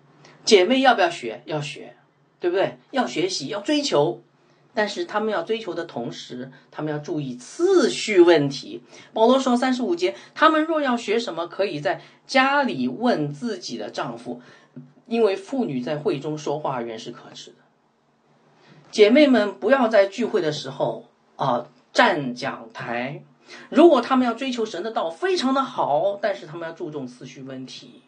[0.44, 1.42] 姐妹要不要学？
[1.44, 1.94] 要学，
[2.40, 2.78] 对不对？
[2.90, 4.20] 要学习，要追求。”
[4.80, 8.82] 但是他们要追求的同时，他们要注意次序问题。
[9.12, 14.40] 保罗说三十五节，他们若要学什么，可以在家里问自己的丈夫，
[15.06, 17.56] 因为妇女在会中说话原是可耻的。
[18.90, 21.04] 姐妹们不要在聚会的时候
[21.36, 23.22] 啊站讲台。
[23.68, 28.00] 如果他们要追求神的道，非常的好，但是他们要注重次序问题。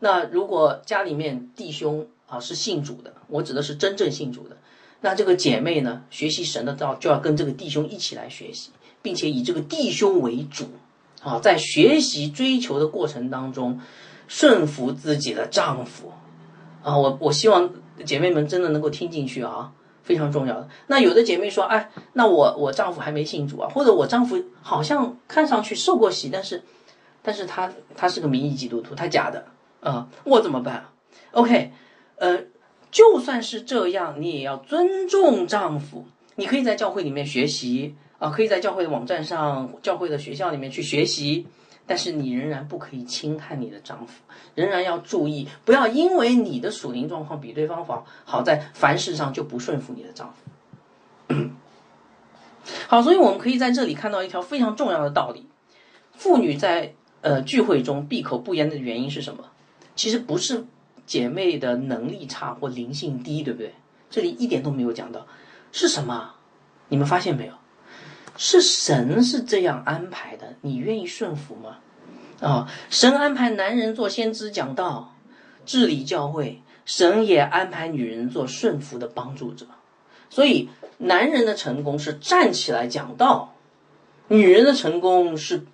[0.00, 4.58] 那如果家里面弟兄啊是信主的，我指的是真正信主的。
[5.02, 8.70] 那这个姐妹呢，学习神的道就要跟这个弟兄一起来学习，
[9.02, 10.64] 并且以这个弟兄为主，
[11.22, 13.78] 啊，在学习追求的过程当中，
[14.28, 16.12] 顺服自己的丈夫
[16.82, 17.70] 啊，我我希望
[18.04, 20.68] 姐妹们真的能够听进去啊，非常重要的。
[20.86, 26.62] 那有的姐妹说，哎，那我我丈夫还没信主啊，或者我丈夫好像看上去受过洗，但是
[27.22, 29.46] 但是他他是个名义基督徒，他假的
[29.80, 30.86] 啊，我怎么办
[31.32, 31.72] ？OK，
[32.16, 32.38] 呃，
[32.92, 36.04] 就算是这样，你也要尊重丈夫。
[36.36, 41.46] 你可以在教会里面学习啊，可以在教会的网站上、教会的学校里面去学习，
[41.86, 44.22] 但是你仍然不可以轻看你的丈夫，
[44.54, 50.32] 仍然要注意，不要因为你的属灵状况比对方好，好在凡事上就不顺服你的丈
[51.28, 51.34] 夫。
[52.88, 55.46] 好，所以我们可以在这里看到一条非常重要的道理：
[56.12, 59.44] 妇女在呃聚会中闭口不言的原因是什么？
[59.96, 60.64] 其实不是
[61.12, 63.74] 姐妹的能力差或灵性低，对不对？
[64.08, 65.26] 这里一点都没有讲到。
[65.70, 66.36] 是什么？
[66.88, 67.52] 你们发现没有？
[68.38, 71.76] 是神是这样安排的，你愿意顺服吗？
[72.40, 75.14] 啊，神安排男人做先知讲道、
[75.66, 79.66] 治理教会，神也安排女人做顺服的帮助者。
[80.30, 83.54] 所以，男人的成功是站起来讲道，
[84.28, 85.66] 女人的成功是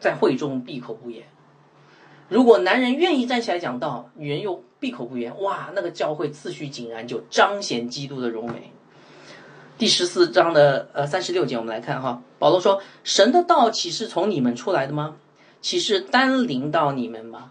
[0.00, 1.28] 在会中闭口不言。
[2.28, 8.72] 如果男人愿意站起来讲道，女人又闭口不言，哇，那个教会次序井然，就彰显基督的荣美。
[9.78, 15.16] 第十四章的呃三十六节，我们来看哈，保罗说：“神的道岂是从你们出来的吗？
[15.60, 17.50] 岂是单临到你们吗？”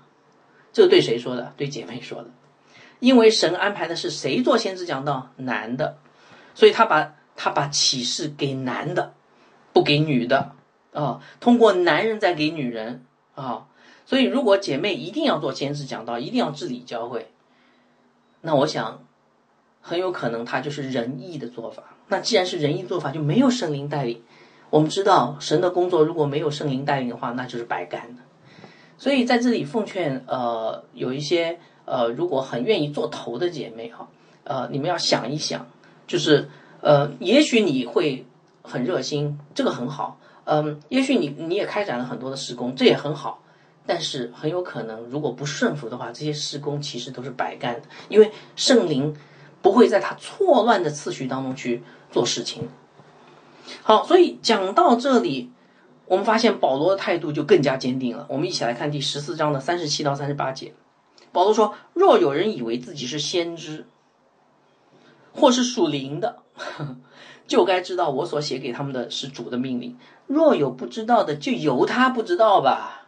[0.73, 1.53] 这对谁说的？
[1.57, 2.29] 对姐妹说的。
[2.99, 5.29] 因为神安排的是谁做先知讲道？
[5.35, 5.97] 男的，
[6.55, 9.13] 所以他把他把启示给男的，
[9.73, 10.51] 不给女的
[10.93, 11.21] 啊。
[11.39, 13.03] 通过男人再给女人
[13.35, 13.67] 啊。
[14.11, 17.31] 所以如果姐妹一定要做先知讲道，一定要治理教会，
[18.41, 19.05] 那我想
[19.79, 21.95] 很有可能他就是仁义的做法。
[22.09, 24.21] 那既然是仁义做法，就没有圣灵带领。
[24.69, 28.21] 我们知道神的工作如果没有圣灵带领的话，那就是白干的。
[28.97, 34.09] 所以在这里奉劝，呃，有一些呃，如果很愿意做头的姐妹哈，
[34.43, 35.65] 呃，你们要想一想，
[36.05, 36.49] 就是
[36.81, 38.25] 呃，也许你会
[38.61, 43.41] 很热心，这个很好，嗯，也许你你也开展了很多的施工，这也很好，
[43.91, 49.13] 但是很有可能如果不顺服的话，这些施工其实都是白干的，因为圣灵
[49.61, 51.83] 不会在他错乱的次序当中去。
[52.11, 52.67] 做事情，
[53.83, 55.49] 好，所以讲到这里，
[56.05, 58.25] 我们发现保罗的态度就更加坚定了。
[58.27, 60.73] 我们一起来看第十四章的三十七到三十八节。
[61.31, 63.85] 保罗说：“若有人以为自己是先知，
[65.33, 66.39] 或是属灵的，
[67.47, 69.97] 就该知道我所写给他们的是主的命令。
[70.27, 73.00] 若有不知道的，就由他不知道吧。”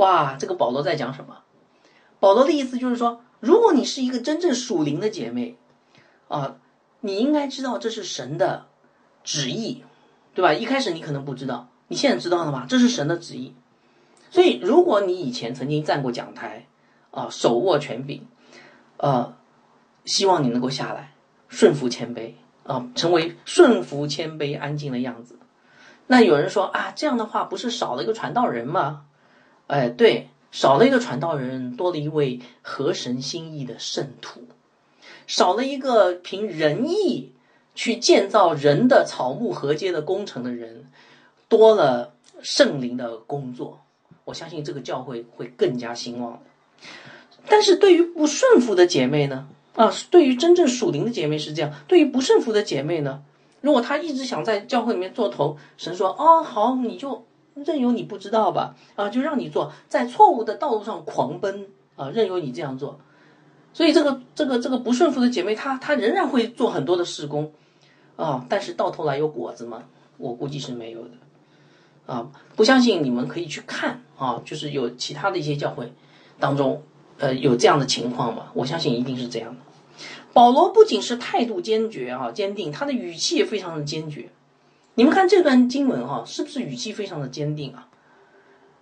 [0.00, 1.38] 哇，这个保罗在讲什么？
[2.18, 5.56] 保罗的意思就是说，如果你是一个真正属灵的姐妹，
[6.28, 6.56] 啊。
[7.02, 8.66] 你应该知道这是神的
[9.24, 9.82] 旨意，
[10.34, 10.52] 对吧？
[10.52, 12.66] 一开始你可能不知道，你现在知道了吗？
[12.68, 13.54] 这是神的旨意。
[14.30, 16.66] 所以，如果你以前曾经站过讲台，
[17.10, 18.26] 啊，手握权柄，
[18.98, 19.34] 呃，
[20.04, 21.14] 希望你能够下来，
[21.48, 22.34] 顺服谦卑，
[22.64, 25.38] 啊，成为顺服谦卑、安静的样子。
[26.06, 29.06] 那有人说啊，这样的话不是少了一个传道人吗？
[29.70, 34.42] 哎，对，少了一个传道人，多了一位合神心意的圣徒。
[35.28, 37.30] 少了一个凭仁义
[37.76, 40.86] 去建造人的草木河街的工程的人，
[41.48, 43.78] 多了圣灵的工作，
[44.24, 46.42] 我相信这个教会会更加兴旺。
[47.46, 49.46] 但是对于不顺服的姐妹呢？
[49.76, 53.22] 啊，对于真正属灵的姐妹是这样，对于不顺服的姐妹呢？
[53.60, 62.98] 如果她一直想在教会里面做头，神说：“哦，好，你就任由你不知道吧，啊，就让你做，在错误的道路上狂奔啊，任由你这样做。”
[63.72, 67.52] 所以这个这个这个不顺服的姐妹，她她仍然会做很多的事工，
[68.16, 69.84] 啊，但是到头来有果子吗？
[70.16, 71.10] 我估计是没有的，
[72.06, 75.92] 啊，不相信你们可以去看啊，就是有其他的一些教会
[76.38, 76.82] 当中，
[77.18, 78.50] 呃，有这样的情况吗？
[78.54, 79.60] 我相信一定是这样的。
[80.32, 84.30] 保罗不仅是态度坚决啊，坚定，他的语气也非常的坚决。
[84.94, 87.88] 你们看这段经文哈，是不是语气非常的坚定啊？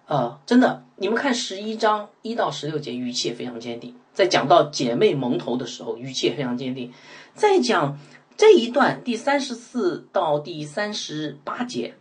[0.06, 3.94] 啊，真的，你们看十一章一到十六节，语气也非常坚定。
[4.14, 6.92] 在讲到姐妹蒙头的时候，语气也非常坚定。
[7.34, 7.98] 在讲
[8.36, 11.94] 这一段第三十四到第三十八节，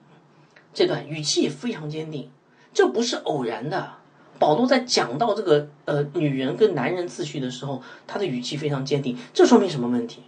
[0.73, 2.31] 这段语气也非常坚定。
[2.73, 3.93] 这不是偶然的。
[4.39, 9.17] 保罗在讲到这个呃女人跟男人次序的时候，他的语气非常坚定。
[9.33, 10.21] 这说明什么问题？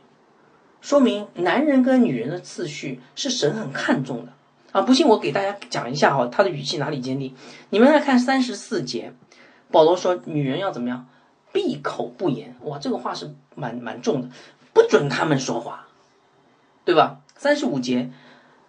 [0.81, 4.33] 说明男人跟女人的次序是神很看重的。
[4.71, 7.33] 啊，不信我给大家讲一下哈，他的语气哪里坚定？
[7.71, 9.13] 你们来看三十四节，
[9.71, 11.07] 保罗说女人要怎么样？
[11.51, 12.55] 闭口不言。
[12.61, 14.29] 哇，这个话是蛮蛮重的，
[14.71, 15.87] 不准他们说话，
[16.85, 17.21] 对吧？
[17.35, 18.11] 三十五节，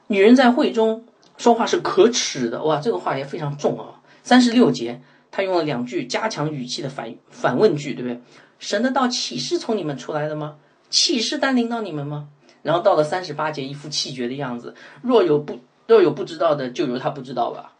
[0.07, 1.05] 女人在会中
[1.37, 2.63] 说话是可耻的。
[2.65, 4.01] 哇，这个话也非常重啊。
[4.23, 8.23] 三十六节，他用了两句加强语气的反反问句，对不对？
[8.59, 10.57] 神的道岂是从你们出来的吗？
[10.91, 12.29] 气势单领到你们吗？
[12.63, 14.75] 然后到了三十八节，一副气绝的样子。
[15.01, 17.75] 若有不若有不知道的，就由他不知道吧。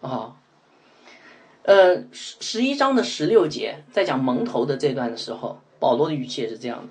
[0.00, 0.36] 啊，
[1.62, 6.88] 呃，十十一章的十六节，在讲蒙头的这段的时候，保罗的语气也是这样的。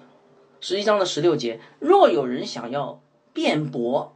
[0.59, 3.01] 十一章的十六节，若有人想要
[3.33, 4.15] 辩驳，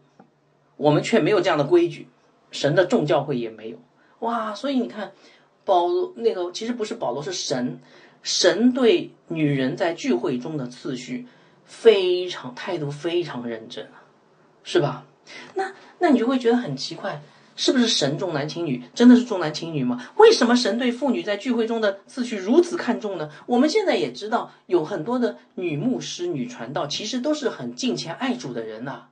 [0.78, 2.08] 我们却没有这样的规矩，
[2.52, 3.78] 神的众教会也没有。
[4.20, 5.14] 哇，所以你看，
[5.64, 7.80] 保罗那个其实不是保罗，是神，
[8.24, 11.28] 神对女人在聚会中的次序
[11.66, 14.02] 非常态度非常认真啊，
[14.64, 15.06] 是吧？
[15.56, 17.22] 那那你就会觉得很奇怪。
[17.58, 18.84] 是不是神重男轻女？
[18.94, 20.10] 真的是重男轻女吗？
[20.18, 23.30] 为什么神对妇女在聚会中的次序如此看重呢？
[23.46, 29.04] 我们现在也知道，有很多的女牧师、女传道，其实都是很敬虔爱主的人呐，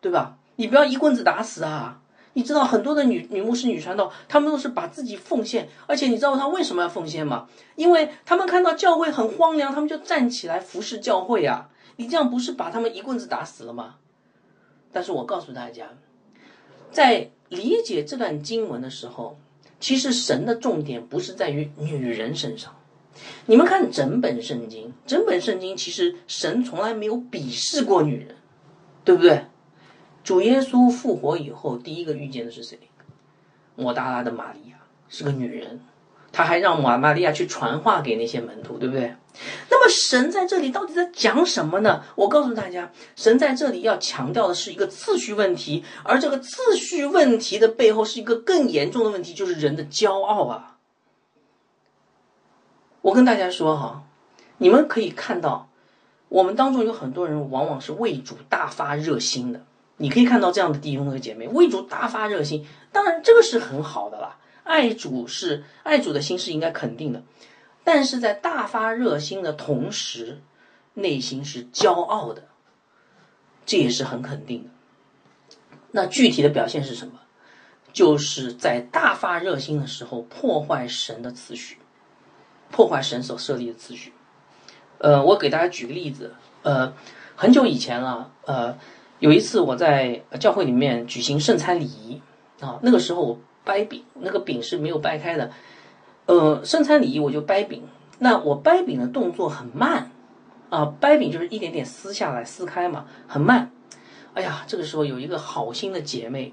[0.00, 0.38] 对吧？
[0.56, 2.00] 你不要一棍子打死啊！
[2.32, 7.46] 你知道很多的女女牧师、女传道，她们都是把自己奉献，而且你知道她为什么要奉献吗？
[7.74, 11.68] 因为他们看到教会很荒凉，他们就站起来服侍教会啊！
[11.96, 13.96] 你这样不是把他们一棍子打死了吗？
[14.92, 15.90] 但是我告诉大家，
[16.90, 19.38] 在理解这段经文的时候，
[19.80, 22.74] 其实神的重点不是在于女人身上。
[23.46, 28.36] 你们看整本圣经，整本圣经其实神从来没有鄙视过女人，
[29.04, 29.46] 对不对？
[30.22, 32.78] 主耶稣复活以后，第一个遇见的是谁？
[33.74, 34.78] 抹大拉的玛利亚
[35.08, 35.80] 是个女人。
[36.36, 39.16] 他还让玛玛利亚去传话给那些门徒，对不对？
[39.70, 42.02] 那么神在这里到底在讲什么呢？
[42.14, 50.76] 我告诉大家，神在这里要强调的是一个次序问题，而这个次序问题的背后是一个更严重的问题，就是人的骄傲啊！
[53.00, 54.02] 我跟大家说哈，
[54.58, 55.70] 你们可以看到，
[56.28, 59.64] 我们当中有很多人往往是为主大发热心的，
[59.96, 64.36] 你可以看到这样的弟兄和姐妹为主大发热心，当然这个是很好的啦。
[64.66, 67.22] 爱主是爱主的心是应该肯定的，
[67.84, 70.42] 但是在大发热心的同时，
[70.94, 72.42] 内心是骄傲的，
[73.64, 74.70] 这也是很肯定的。
[75.92, 77.20] 那具体的表现是什么？
[77.92, 81.78] 就是在大发热心的时候破坏神的次序，
[82.72, 84.12] 破坏神所设立的次序。
[84.98, 86.92] 呃，我给大家举个例子，呃，
[87.36, 88.76] 很久以前了，呃，
[89.20, 92.20] 有一次我在教会里面举行圣餐礼仪
[92.60, 93.38] 啊，那个时候我。
[93.66, 95.50] 掰饼，那个饼是没有掰开的。
[96.24, 97.82] 呃，圣餐礼仪我就掰饼，
[98.20, 100.10] 那我掰饼的动作很慢
[100.70, 103.70] 啊，掰饼就是一点点撕下来、撕开嘛，很慢。
[104.34, 106.52] 哎呀，这个时候有一个好心的姐妹，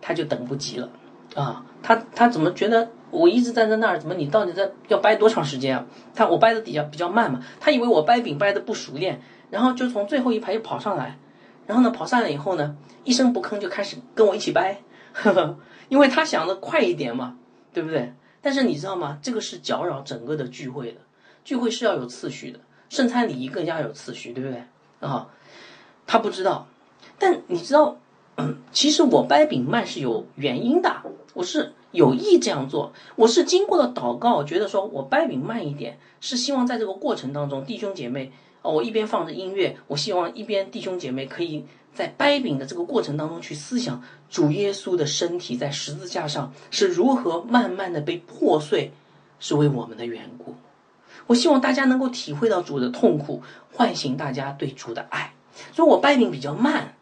[0.00, 0.88] 她就等不及了
[1.34, 5.86] 啊，她她怎么觉得我一直站在那儿，怎么你到底在要掰多长时间啊？
[6.14, 11.18] 她我掰的比较比较慢嘛，她以为我掰饼掰的不熟练，然后就从最后一排又跑上来，
[11.66, 14.80] 然后呢跑上来以后呢，一声不吭就开始跟我一起掰。
[15.12, 15.58] 呵 呵
[15.94, 17.36] 因为他想的快一点嘛，
[17.72, 18.12] 对不对？
[18.42, 19.16] 但是你知道吗？
[19.22, 20.98] 这个是搅扰整个的聚会的。
[21.44, 24.64] 聚会是要有次序的，圣餐礼仪更加有次序，对不对？
[24.98, 25.28] 啊，
[26.04, 26.66] 他不知道，
[27.16, 27.96] 但你知道，
[28.72, 30.92] 其实我掰饼慢是有原因的，
[31.32, 38.32] 我是有意这样做，我是经过了祷告，觉得说我掰饼慢一点，是希望在这个过程当中，弟兄姐妹，
[38.62, 41.64] 哦，我一边放着音乐，我希望一边弟兄姐妹可以。
[41.94, 48.90] 在掰饼的这个过程当中，去思想主耶稣的身体在十字架上是如何慢慢的被破碎，
[49.38, 50.56] 是为我们的缘故。
[51.28, 53.42] 我希望大家能够体会到主的痛苦，
[53.72, 55.32] 唤醒大家对主的爱。
[55.72, 56.96] 所以我掰饼比较慢，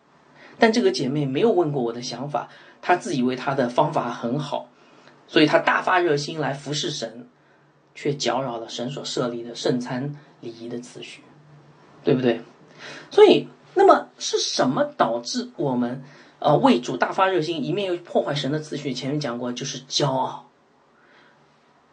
[0.59, 2.51] 但这个姐妹没有问过我的想法，
[2.83, 4.69] 她自以为她的方法很好，
[5.27, 7.27] 所以她大发热心来服侍神，
[7.95, 11.23] 却搅扰了神所设立的圣餐礼仪的次序，
[12.05, 12.43] 对不对？
[13.11, 13.49] 所以。
[13.75, 16.03] 那么是什么导致我们
[16.39, 18.93] 呃为主大发热心，一面又破坏神的次序？
[18.93, 20.49] 前面讲过，就是骄傲。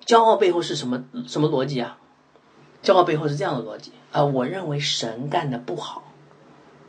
[0.06, 1.98] 骄傲背后是什么什么逻辑啊？
[2.82, 6.04] 骄傲背后是这样的逻辑啊，我认为神干的不好，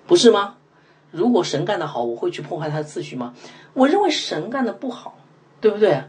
[0.07, 0.57] 不是吗？
[1.11, 3.35] 如果神干的好，我会去破坏他的次序吗？
[3.75, 5.19] 我认为神干的不好，
[5.61, 6.05] 对不对？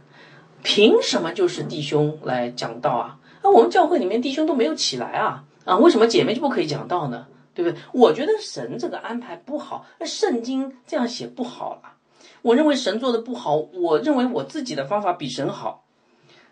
[0.63, 3.17] 凭什么就是弟兄来讲道啊？
[3.41, 5.77] 那我们教会里面弟兄都没有起来啊啊？
[5.77, 7.25] 为什么姐妹就不可以讲道呢？
[7.53, 7.79] 对不对？
[7.93, 11.93] 我觉得神这个安排不好，那圣经这样写不好了。
[12.41, 15.85] 我认为神做的不好，我认为我自己的方法比神好，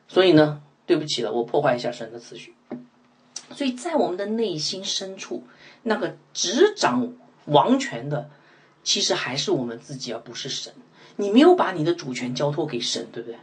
[0.07, 2.53] 所以呢，对不起了，我破坏一下神的次序。
[3.51, 5.43] 所以在我们的内心深处，
[5.81, 7.13] 那个执掌
[7.45, 8.29] 王权的，
[8.83, 10.73] 其实还是我们自己，而不是神。
[11.15, 13.37] 你没有把你的主权交托给神，对不对？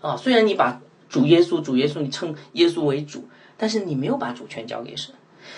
[0.00, 5.14] 啊，虽然你把主耶稣、主耶稣，你称耶稣为主，但是你没有把主权交给神。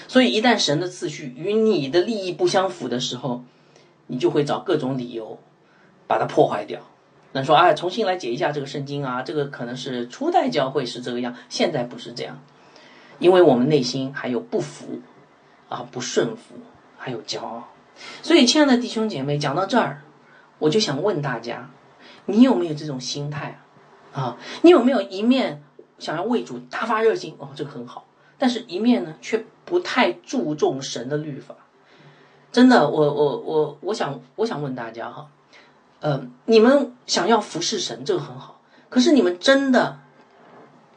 [0.08, 3.44] 所以，一旦神的次序与你的利益不相符的时候，
[4.06, 5.38] 你就会找各种理由
[6.06, 6.80] 把它破坏掉，
[7.32, 12.42] 那说哎，重新来解一下这个圣经啊，这个可能是初代教会是这个样，现在不是这样，
[13.18, 15.00] 因为我们内心还有不服
[15.68, 16.54] 啊，不顺服，
[16.98, 17.68] 还有骄傲。
[18.22, 20.02] 所以，亲爱的弟兄姐妹，讲到这儿，
[20.58, 21.70] 我就想问大家，
[22.26, 23.60] 你有没有这种心态
[24.12, 24.20] 啊？
[24.20, 25.62] 啊，你有没有一面
[25.98, 27.36] 想要为主大发热心？
[27.38, 28.06] 哦，这个很好，
[28.38, 31.54] 但是一面呢，却不太注重神的律法。
[32.52, 35.28] 真的，我我我我想我想问大家哈，
[36.00, 39.98] 呃，你们想要服侍神，这个很好，可是你们真的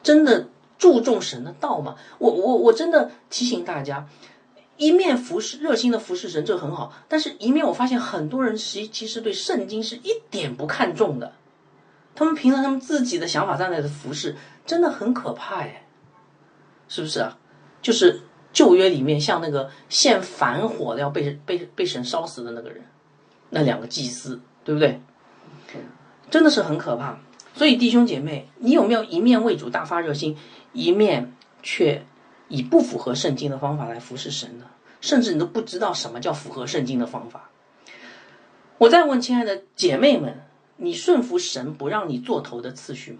[0.04, 1.96] 真的注重神的道吗？
[2.20, 4.08] 我我我真的提醒大家。
[4.80, 6.94] 一面服侍热心的服侍神，这很好。
[7.08, 11.34] 但是，一面我发现很多人其其实对圣经是一点不看重的。
[12.14, 14.36] 他们凭着他们自己的想法在那的服侍，
[14.68, 15.87] 真的很可怕哎，
[16.88, 17.38] 是不是啊？
[17.82, 18.22] 就是
[18.52, 22.84] 旧约里面像那个献反火的要被被被神烧死的那个人，
[23.50, 25.00] 那两个祭司，对不对？
[26.30, 27.18] 真的是很可怕。
[27.54, 30.38] 所以弟兄姐妹，你有没有一面为主大发热心，
[30.74, 31.34] 一面
[31.64, 32.06] 却？
[32.50, 34.66] 以不符合圣经的方法来服侍神呢？
[35.02, 37.50] 甚至你都不知道什么叫符合圣经的方法。
[38.78, 40.46] 我再问亲爱的姐妹们，
[40.78, 43.20] 你顺服神不让你做头的次序吗？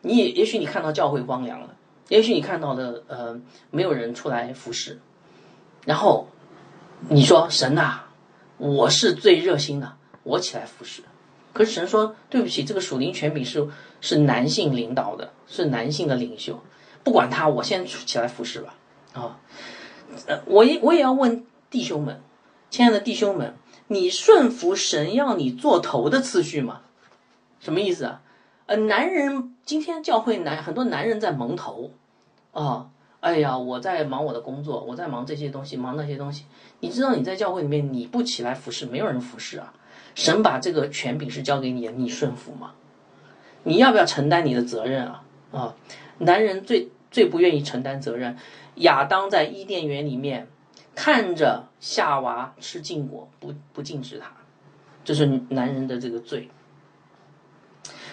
[0.00, 1.76] 你也也许你看到教会荒凉了，
[2.12, 3.40] 也许你看到的呃
[3.70, 5.00] 没有人出来服侍，
[5.86, 6.28] 然后
[7.08, 8.00] 你说神呐，
[8.58, 11.02] 我是最热心的，我起来服侍。
[11.54, 13.66] 可是神说对不起，这个属灵权柄是
[14.02, 16.62] 是男性领导的，是男性的领袖。
[17.02, 18.74] 不管他，我先起来服侍吧。
[19.14, 19.40] 啊，
[20.26, 22.20] 呃，我也我也要问弟兄们，
[22.68, 23.54] 亲爱的弟兄们，
[23.86, 26.82] 你顺服神要你做头的次序吗？
[27.58, 28.20] 什么意思啊？
[28.66, 31.90] 呃，男人今天教会男很多男人在蒙头
[32.52, 32.88] 啊，
[33.20, 36.44] 哎呀，我在忙我的工作，我在忙这些东西，忙那些东西。
[36.80, 39.72] 你知道你在教会里面你不起来服侍，没有人服侍啊。
[40.14, 42.72] 神把这个权柄是交给你，你顺服吗？
[43.64, 45.24] 你要不要承担你的责任啊？
[45.52, 45.74] 啊？
[46.18, 48.36] 男人最最不愿意承担责任。
[48.76, 50.48] 亚当在伊甸园里面
[50.94, 54.32] 看着夏娃吃禁果，不不禁止他，
[55.04, 56.50] 这是男人的这个罪。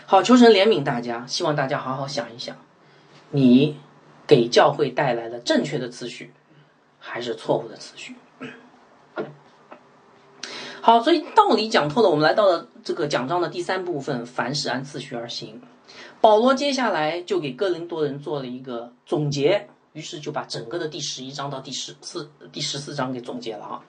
[0.06, 2.56] 好，求神怜悯大家，希望大家好好想一想，
[3.32, 3.78] 你
[4.30, 6.32] 给教会带来了正确的次序，
[7.00, 8.16] 还是错误的次序？
[10.82, 15.60] 好，所以道理讲透了，我们来到了这个讲章的第三部分，凡事按次序而行。
[16.22, 23.82] 保罗接下来就给哥林多人做了一个总结，于是就把整个的第十一章到第十四、第十四章给总结了啊。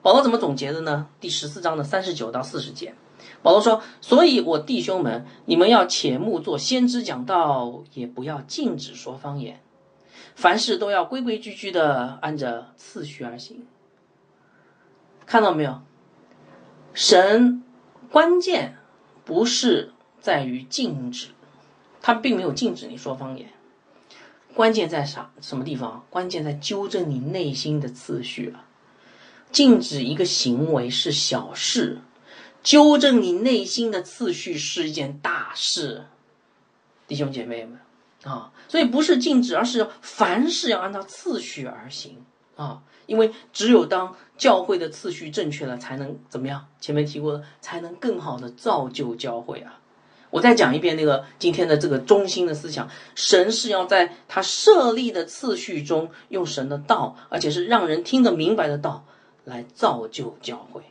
[0.00, 1.06] 保罗怎么总结的呢？
[1.20, 2.94] 第十四章的三十九到四十节，
[3.42, 9.60] 保罗说：“所以我弟兄们，你们要且莫做先知讲道，也不要禁止说方言，
[10.34, 13.66] 凡事都要规规矩矩的按着次序而行。
[15.26, 15.82] 看到没有？
[16.94, 17.62] 神
[18.10, 18.76] 关键
[19.24, 21.28] 不是在于禁止。”
[22.04, 23.48] 他并没有禁止你说方言，
[24.54, 26.04] 关键在啥什么地方？
[26.10, 28.66] 关键在纠正你内心的次序啊！
[29.52, 32.00] 禁止一个行为是小事，
[32.60, 36.06] 纠正你内心的次序是一件大事，
[37.06, 37.78] 弟兄姐妹们
[38.24, 38.52] 啊！
[38.68, 42.24] 所以不是禁止，而是凡事要按照次序而行
[42.56, 42.82] 啊！
[43.06, 46.66] 因为只有当教会的次序正确了，才能怎么样？
[46.80, 49.80] 前面提过的，才能更好的造就教会啊！
[50.30, 59.04] 我再讲一遍那个今天的这个中心的思想，神是要在他设立的次序中，用神的道，而且是让人听得明白的道，
[59.44, 60.82] 来造就教会，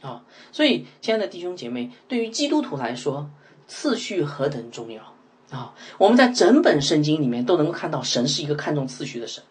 [0.00, 3.30] 啊，所以亲爱的弟兄姐妹，对于基督徒来说，
[3.68, 5.13] 次序何等重要
[5.54, 5.74] 啊！
[5.98, 9.42] 我们在整本圣经里面都能够看到，神是一个看重次序的神，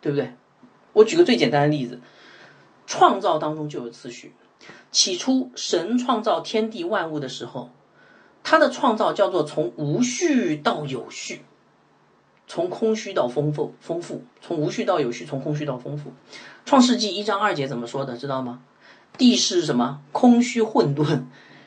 [0.00, 0.32] 对不对？
[0.92, 2.00] 我举个最简单的例子，
[2.86, 4.32] 创造当中就有次序，
[4.90, 7.70] 起初神创造天地万物的时候。
[8.48, 11.42] 他的创造叫做从无序到有序，
[12.46, 16.12] 从空虚到丰富，丰富从无序到有序，从空虚到丰富。
[16.64, 18.16] 创世纪一章二节怎么说的？
[18.16, 18.62] 知道吗？
[19.18, 20.00] 地是什么？
[20.12, 21.22] 空虚混沌，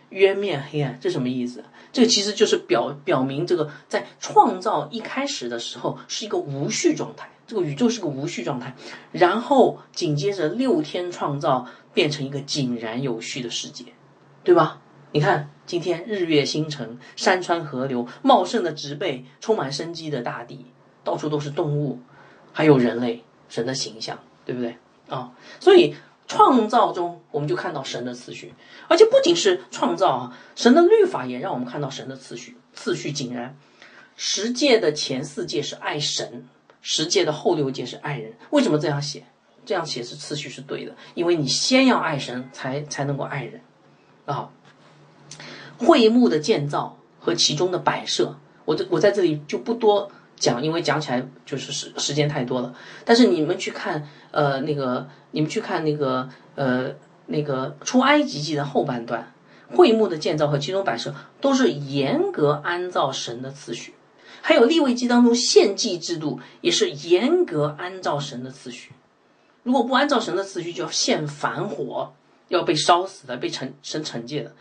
[0.10, 0.98] 渊面黑暗。
[1.02, 1.64] 这什么意思？
[1.92, 8.76] 这个其实就是表表明这个在创造一开始的时候是一个无序状态，这个宇宙是个无序状态。
[9.12, 13.86] 然后紧接着六天创造变成一个井然有序的世界，
[14.44, 14.82] 对吧？
[15.12, 15.50] 你看。
[15.70, 20.66] 今天日月星辰、山川河流、茂盛的植被、充满生机的大地，
[21.04, 22.00] 到处都是动物，
[22.52, 24.78] 还有人类，神的形象，对不对
[25.10, 25.32] 啊？
[25.60, 25.94] 所以
[26.30, 28.54] 创造中我们就看到神的次序，
[28.88, 33.58] 而且不仅是创造啊，神的律法也让我们看到神的次序，次序井然。
[34.16, 36.48] 十诫的前四诫是爱神，
[36.82, 38.34] 十诫的后六诫是爱人。
[38.52, 39.26] 为什么这样写？
[39.66, 43.62] 这样写是次序是对的，因为你先要爱神，才才能够爱人
[44.26, 44.50] 啊。
[45.78, 52.76] 会幕的建造和其中的摆设，我这我在这里就不多讲，因为讲起来就是时时间太多了。
[53.06, 56.96] 但是你们去看，呃，那个你们去看那个，呃，
[57.28, 59.34] 那个出埃及记的后半段，
[59.76, 63.94] 会幕的建造和其中摆设都是严格按照神的次序，
[64.42, 68.92] 还有立位记当中献祭制度也是严格按照神的次序。
[69.64, 72.14] 如果不按照神的次序，就要献反火，
[72.48, 74.56] 要被烧死的，被惩神惩戒的。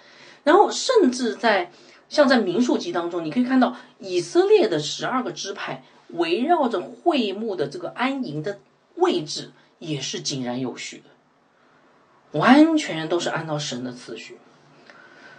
[0.45, 1.71] 然后，甚至在
[2.09, 8.59] 像在民数记当中，你可以看到以色列的十二个支派围绕着会幕的这个安营的
[8.97, 14.39] 位置也是井然有序的，完全都是按照神的次序。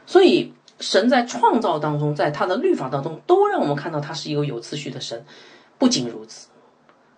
[0.05, 5.25] 所以，神在创造当中，在他的律法当中，都让我们看到他是一个有次序的神。
[5.77, 6.49] 不仅如此。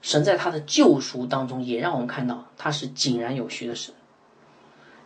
[0.02, 3.94] 神在他的救赎当中，也让我们看到他是井然有序的神。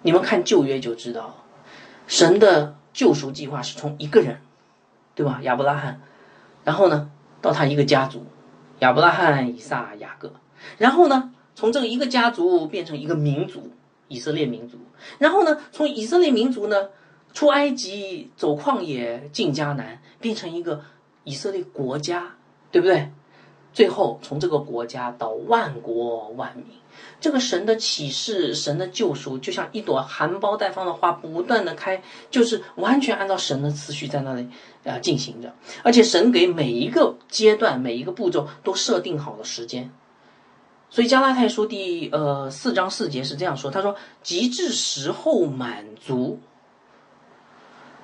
[0.01, 1.43] 你们看旧约就知道，
[2.07, 4.39] 神的救赎计划是从一个人，
[5.13, 5.39] 对吧？
[5.41, 6.01] 亚伯拉罕，
[6.63, 7.11] 然后呢，
[7.41, 8.25] 到他一个家族，
[8.79, 10.31] 亚伯拉罕、以撒、雅各，
[10.77, 13.71] 然后呢，从这一个家族变成一个民族，
[14.07, 14.77] 以色列民族，
[15.17, 16.89] 然后呢，从以色列民族呢，
[17.33, 20.81] 出埃及、走旷野、进迦南，变成一个
[21.23, 22.35] 以色列国家，
[22.71, 23.09] 对不对？
[23.73, 26.65] 最后，从这个国家到万国万民，
[27.19, 32.01] 这个神的启示、神的救赎，就像一朵含苞待放的花，不断的开，
[32.31, 34.47] 就是完全按照神的次序在那里
[34.83, 35.53] 呃进行着。
[35.83, 39.91] 而且，神给每一个阶段、每一个步骤都设定好了时间。
[40.89, 46.39] 所以，加拉太书第呃四章四节是这样说：“他说，极致时候满足，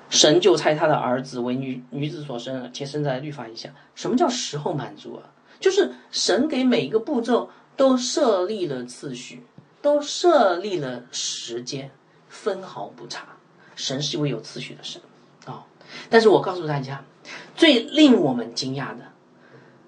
[0.10, 3.70] 神就差他的儿子为女女子所生，且生在律法以下。
[3.96, 5.30] 什么叫时候满足啊？”
[5.62, 9.46] 就是神给每一个步骤都设立了次序，
[9.82, 11.92] 都设立了时间，
[12.28, 13.28] 分毫不差。
[13.76, 15.02] 神是一位有次序的神
[15.46, 15.64] 啊！
[16.10, 17.06] 但是我告诉大家，
[17.56, 19.06] 最令我们惊讶的，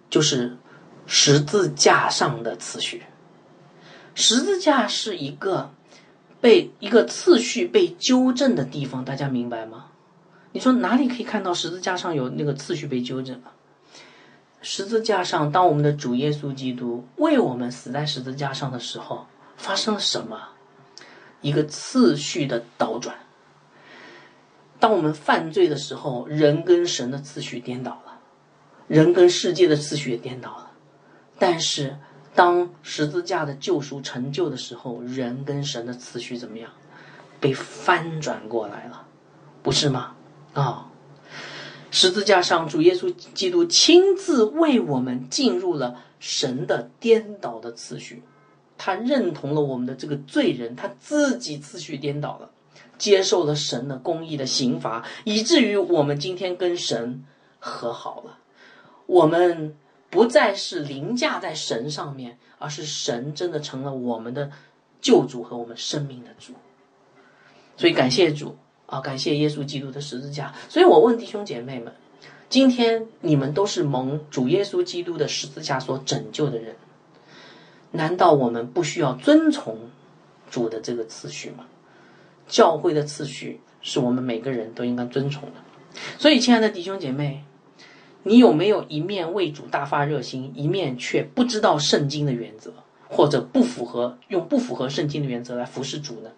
[0.09, 0.57] 就是
[1.05, 3.03] 十字架上的次序。
[4.15, 5.71] 十字架是一个
[6.39, 9.87] 被一个次序被纠正的地方，大家明白吗？
[10.51, 13.53] 你说哪里可以看到十字架上有那个次序被纠正啊？
[14.61, 19.25] 十字架上，当我们的主耶稣基督为我们死在十字架上的时候，
[19.57, 20.49] 发生了什么？
[21.41, 23.17] 一个次序的倒转。
[24.79, 28.19] 当我们犯罪的时候，人跟神的次序颠倒了，
[28.87, 30.71] 人跟世界的次序也颠倒了。
[31.38, 31.97] 但是，
[32.36, 36.71] 当十字架的救赎成就的时候，人跟神的次序怎么样？
[37.39, 39.05] 被翻转过来了，
[39.61, 40.15] 不是吗？
[40.53, 40.89] 啊！
[41.91, 48.23] 十字架上，主耶稣基督亲自为我们进入了神的颠倒的次序，
[48.77, 52.49] 他认同了我们的这个罪人，他自己次序颠倒了，
[52.97, 57.23] 接受了神的公义的刑罚，以至于我们今天跟神
[57.59, 58.39] 和好了。
[59.05, 59.75] 我们
[60.14, 64.51] 不再是凌驾在神上面，而是神真的成了我们的
[65.01, 66.53] 救主和我们生命的主。
[67.76, 68.55] 所以感谢主。
[68.86, 70.53] 啊，感谢耶稣基督的十字架。
[70.70, 71.91] 所以我问弟兄姐妹们：
[72.47, 76.76] 今天你们都是蒙主耶稣基督的十字架所拯救的人，
[77.91, 79.89] 难道我们不需要遵从
[80.51, 81.66] 主的这个次序吗？
[82.47, 85.55] 教会的次序是我们每个人都应该遵从的。
[86.20, 87.43] 所以，亲爱的弟兄姐妹，
[88.24, 92.74] 你有没有一面为主大发热心，一面却不知道圣经的原则，
[93.07, 96.32] 或者不符合用不符合圣经的原则来服侍主呢？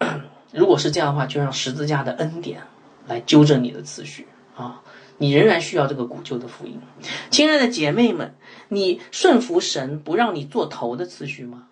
[0.52, 2.62] 如果是这样的话，就让十字架的恩典
[3.06, 4.26] 来纠正你的次序
[4.56, 4.82] 啊！
[5.18, 6.80] 你仍然需要这个古旧的福音。
[7.30, 8.34] 亲爱的姐妹们，
[8.68, 11.68] 你顺服神不让你做头的次序吗？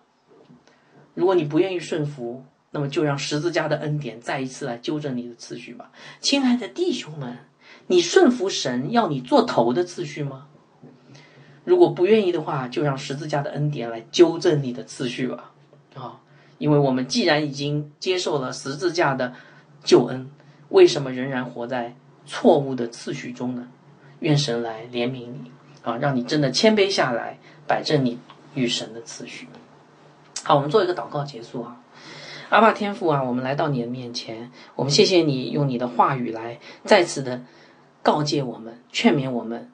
[1.13, 5.91] 如果你不愿意顺服，那么就让十字架的恩典再一次来纠正你的次序吧。
[6.21, 7.37] 亲爱的弟兄们，
[7.91, 10.47] 你顺服神要你做头的次序吗？
[11.65, 15.51] 如果不愿意的话，就让十字架的恩典来纠正你的次序吧。
[15.95, 16.21] 啊！
[16.57, 19.33] 因为我们既然已经接受了十字架的
[19.83, 20.29] 救恩，
[20.69, 21.93] 为什么仍然活在
[22.25, 23.67] 错误的次序中呢？
[24.21, 25.51] 愿神来怜悯你
[25.83, 28.17] 啊，让你真的谦卑下来，摆正你
[28.55, 29.49] 与神的次序。
[30.45, 31.81] 好，我们做一个祷告结束啊。
[32.47, 37.41] 阿爸天父啊，我们来到你的面前，我们谢谢你用你的话语来再次的
[38.01, 39.71] 告诫我们、劝勉我们，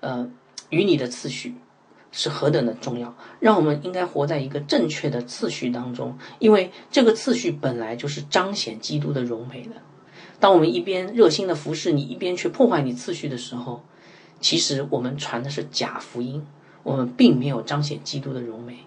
[0.00, 0.30] 呃，
[0.70, 1.54] 与你的次序。
[2.12, 9.72] 是何等的重要，让我们应该活在一个正确的次序当中，因为这个次序本来就是彰显基督的荣美的。
[10.40, 13.82] 当我们一边热心的服侍你，一边却破坏你次序的时候，
[14.40, 16.46] 其实我们传的是假福音，
[16.84, 18.78] 我们并没有彰显基督的荣美。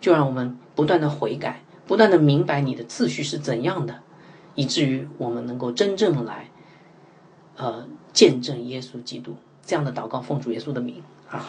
[0.00, 4.00] 就让我们不断的悔改，不断的明白你的次序是怎样的，
[4.54, 6.48] 以至于我们能够真正来，
[7.56, 7.86] 呃，
[8.18, 9.36] 见证耶稣基督。
[9.64, 11.00] 这样的祷告奉主耶稣的名
[11.30, 11.46] 啊。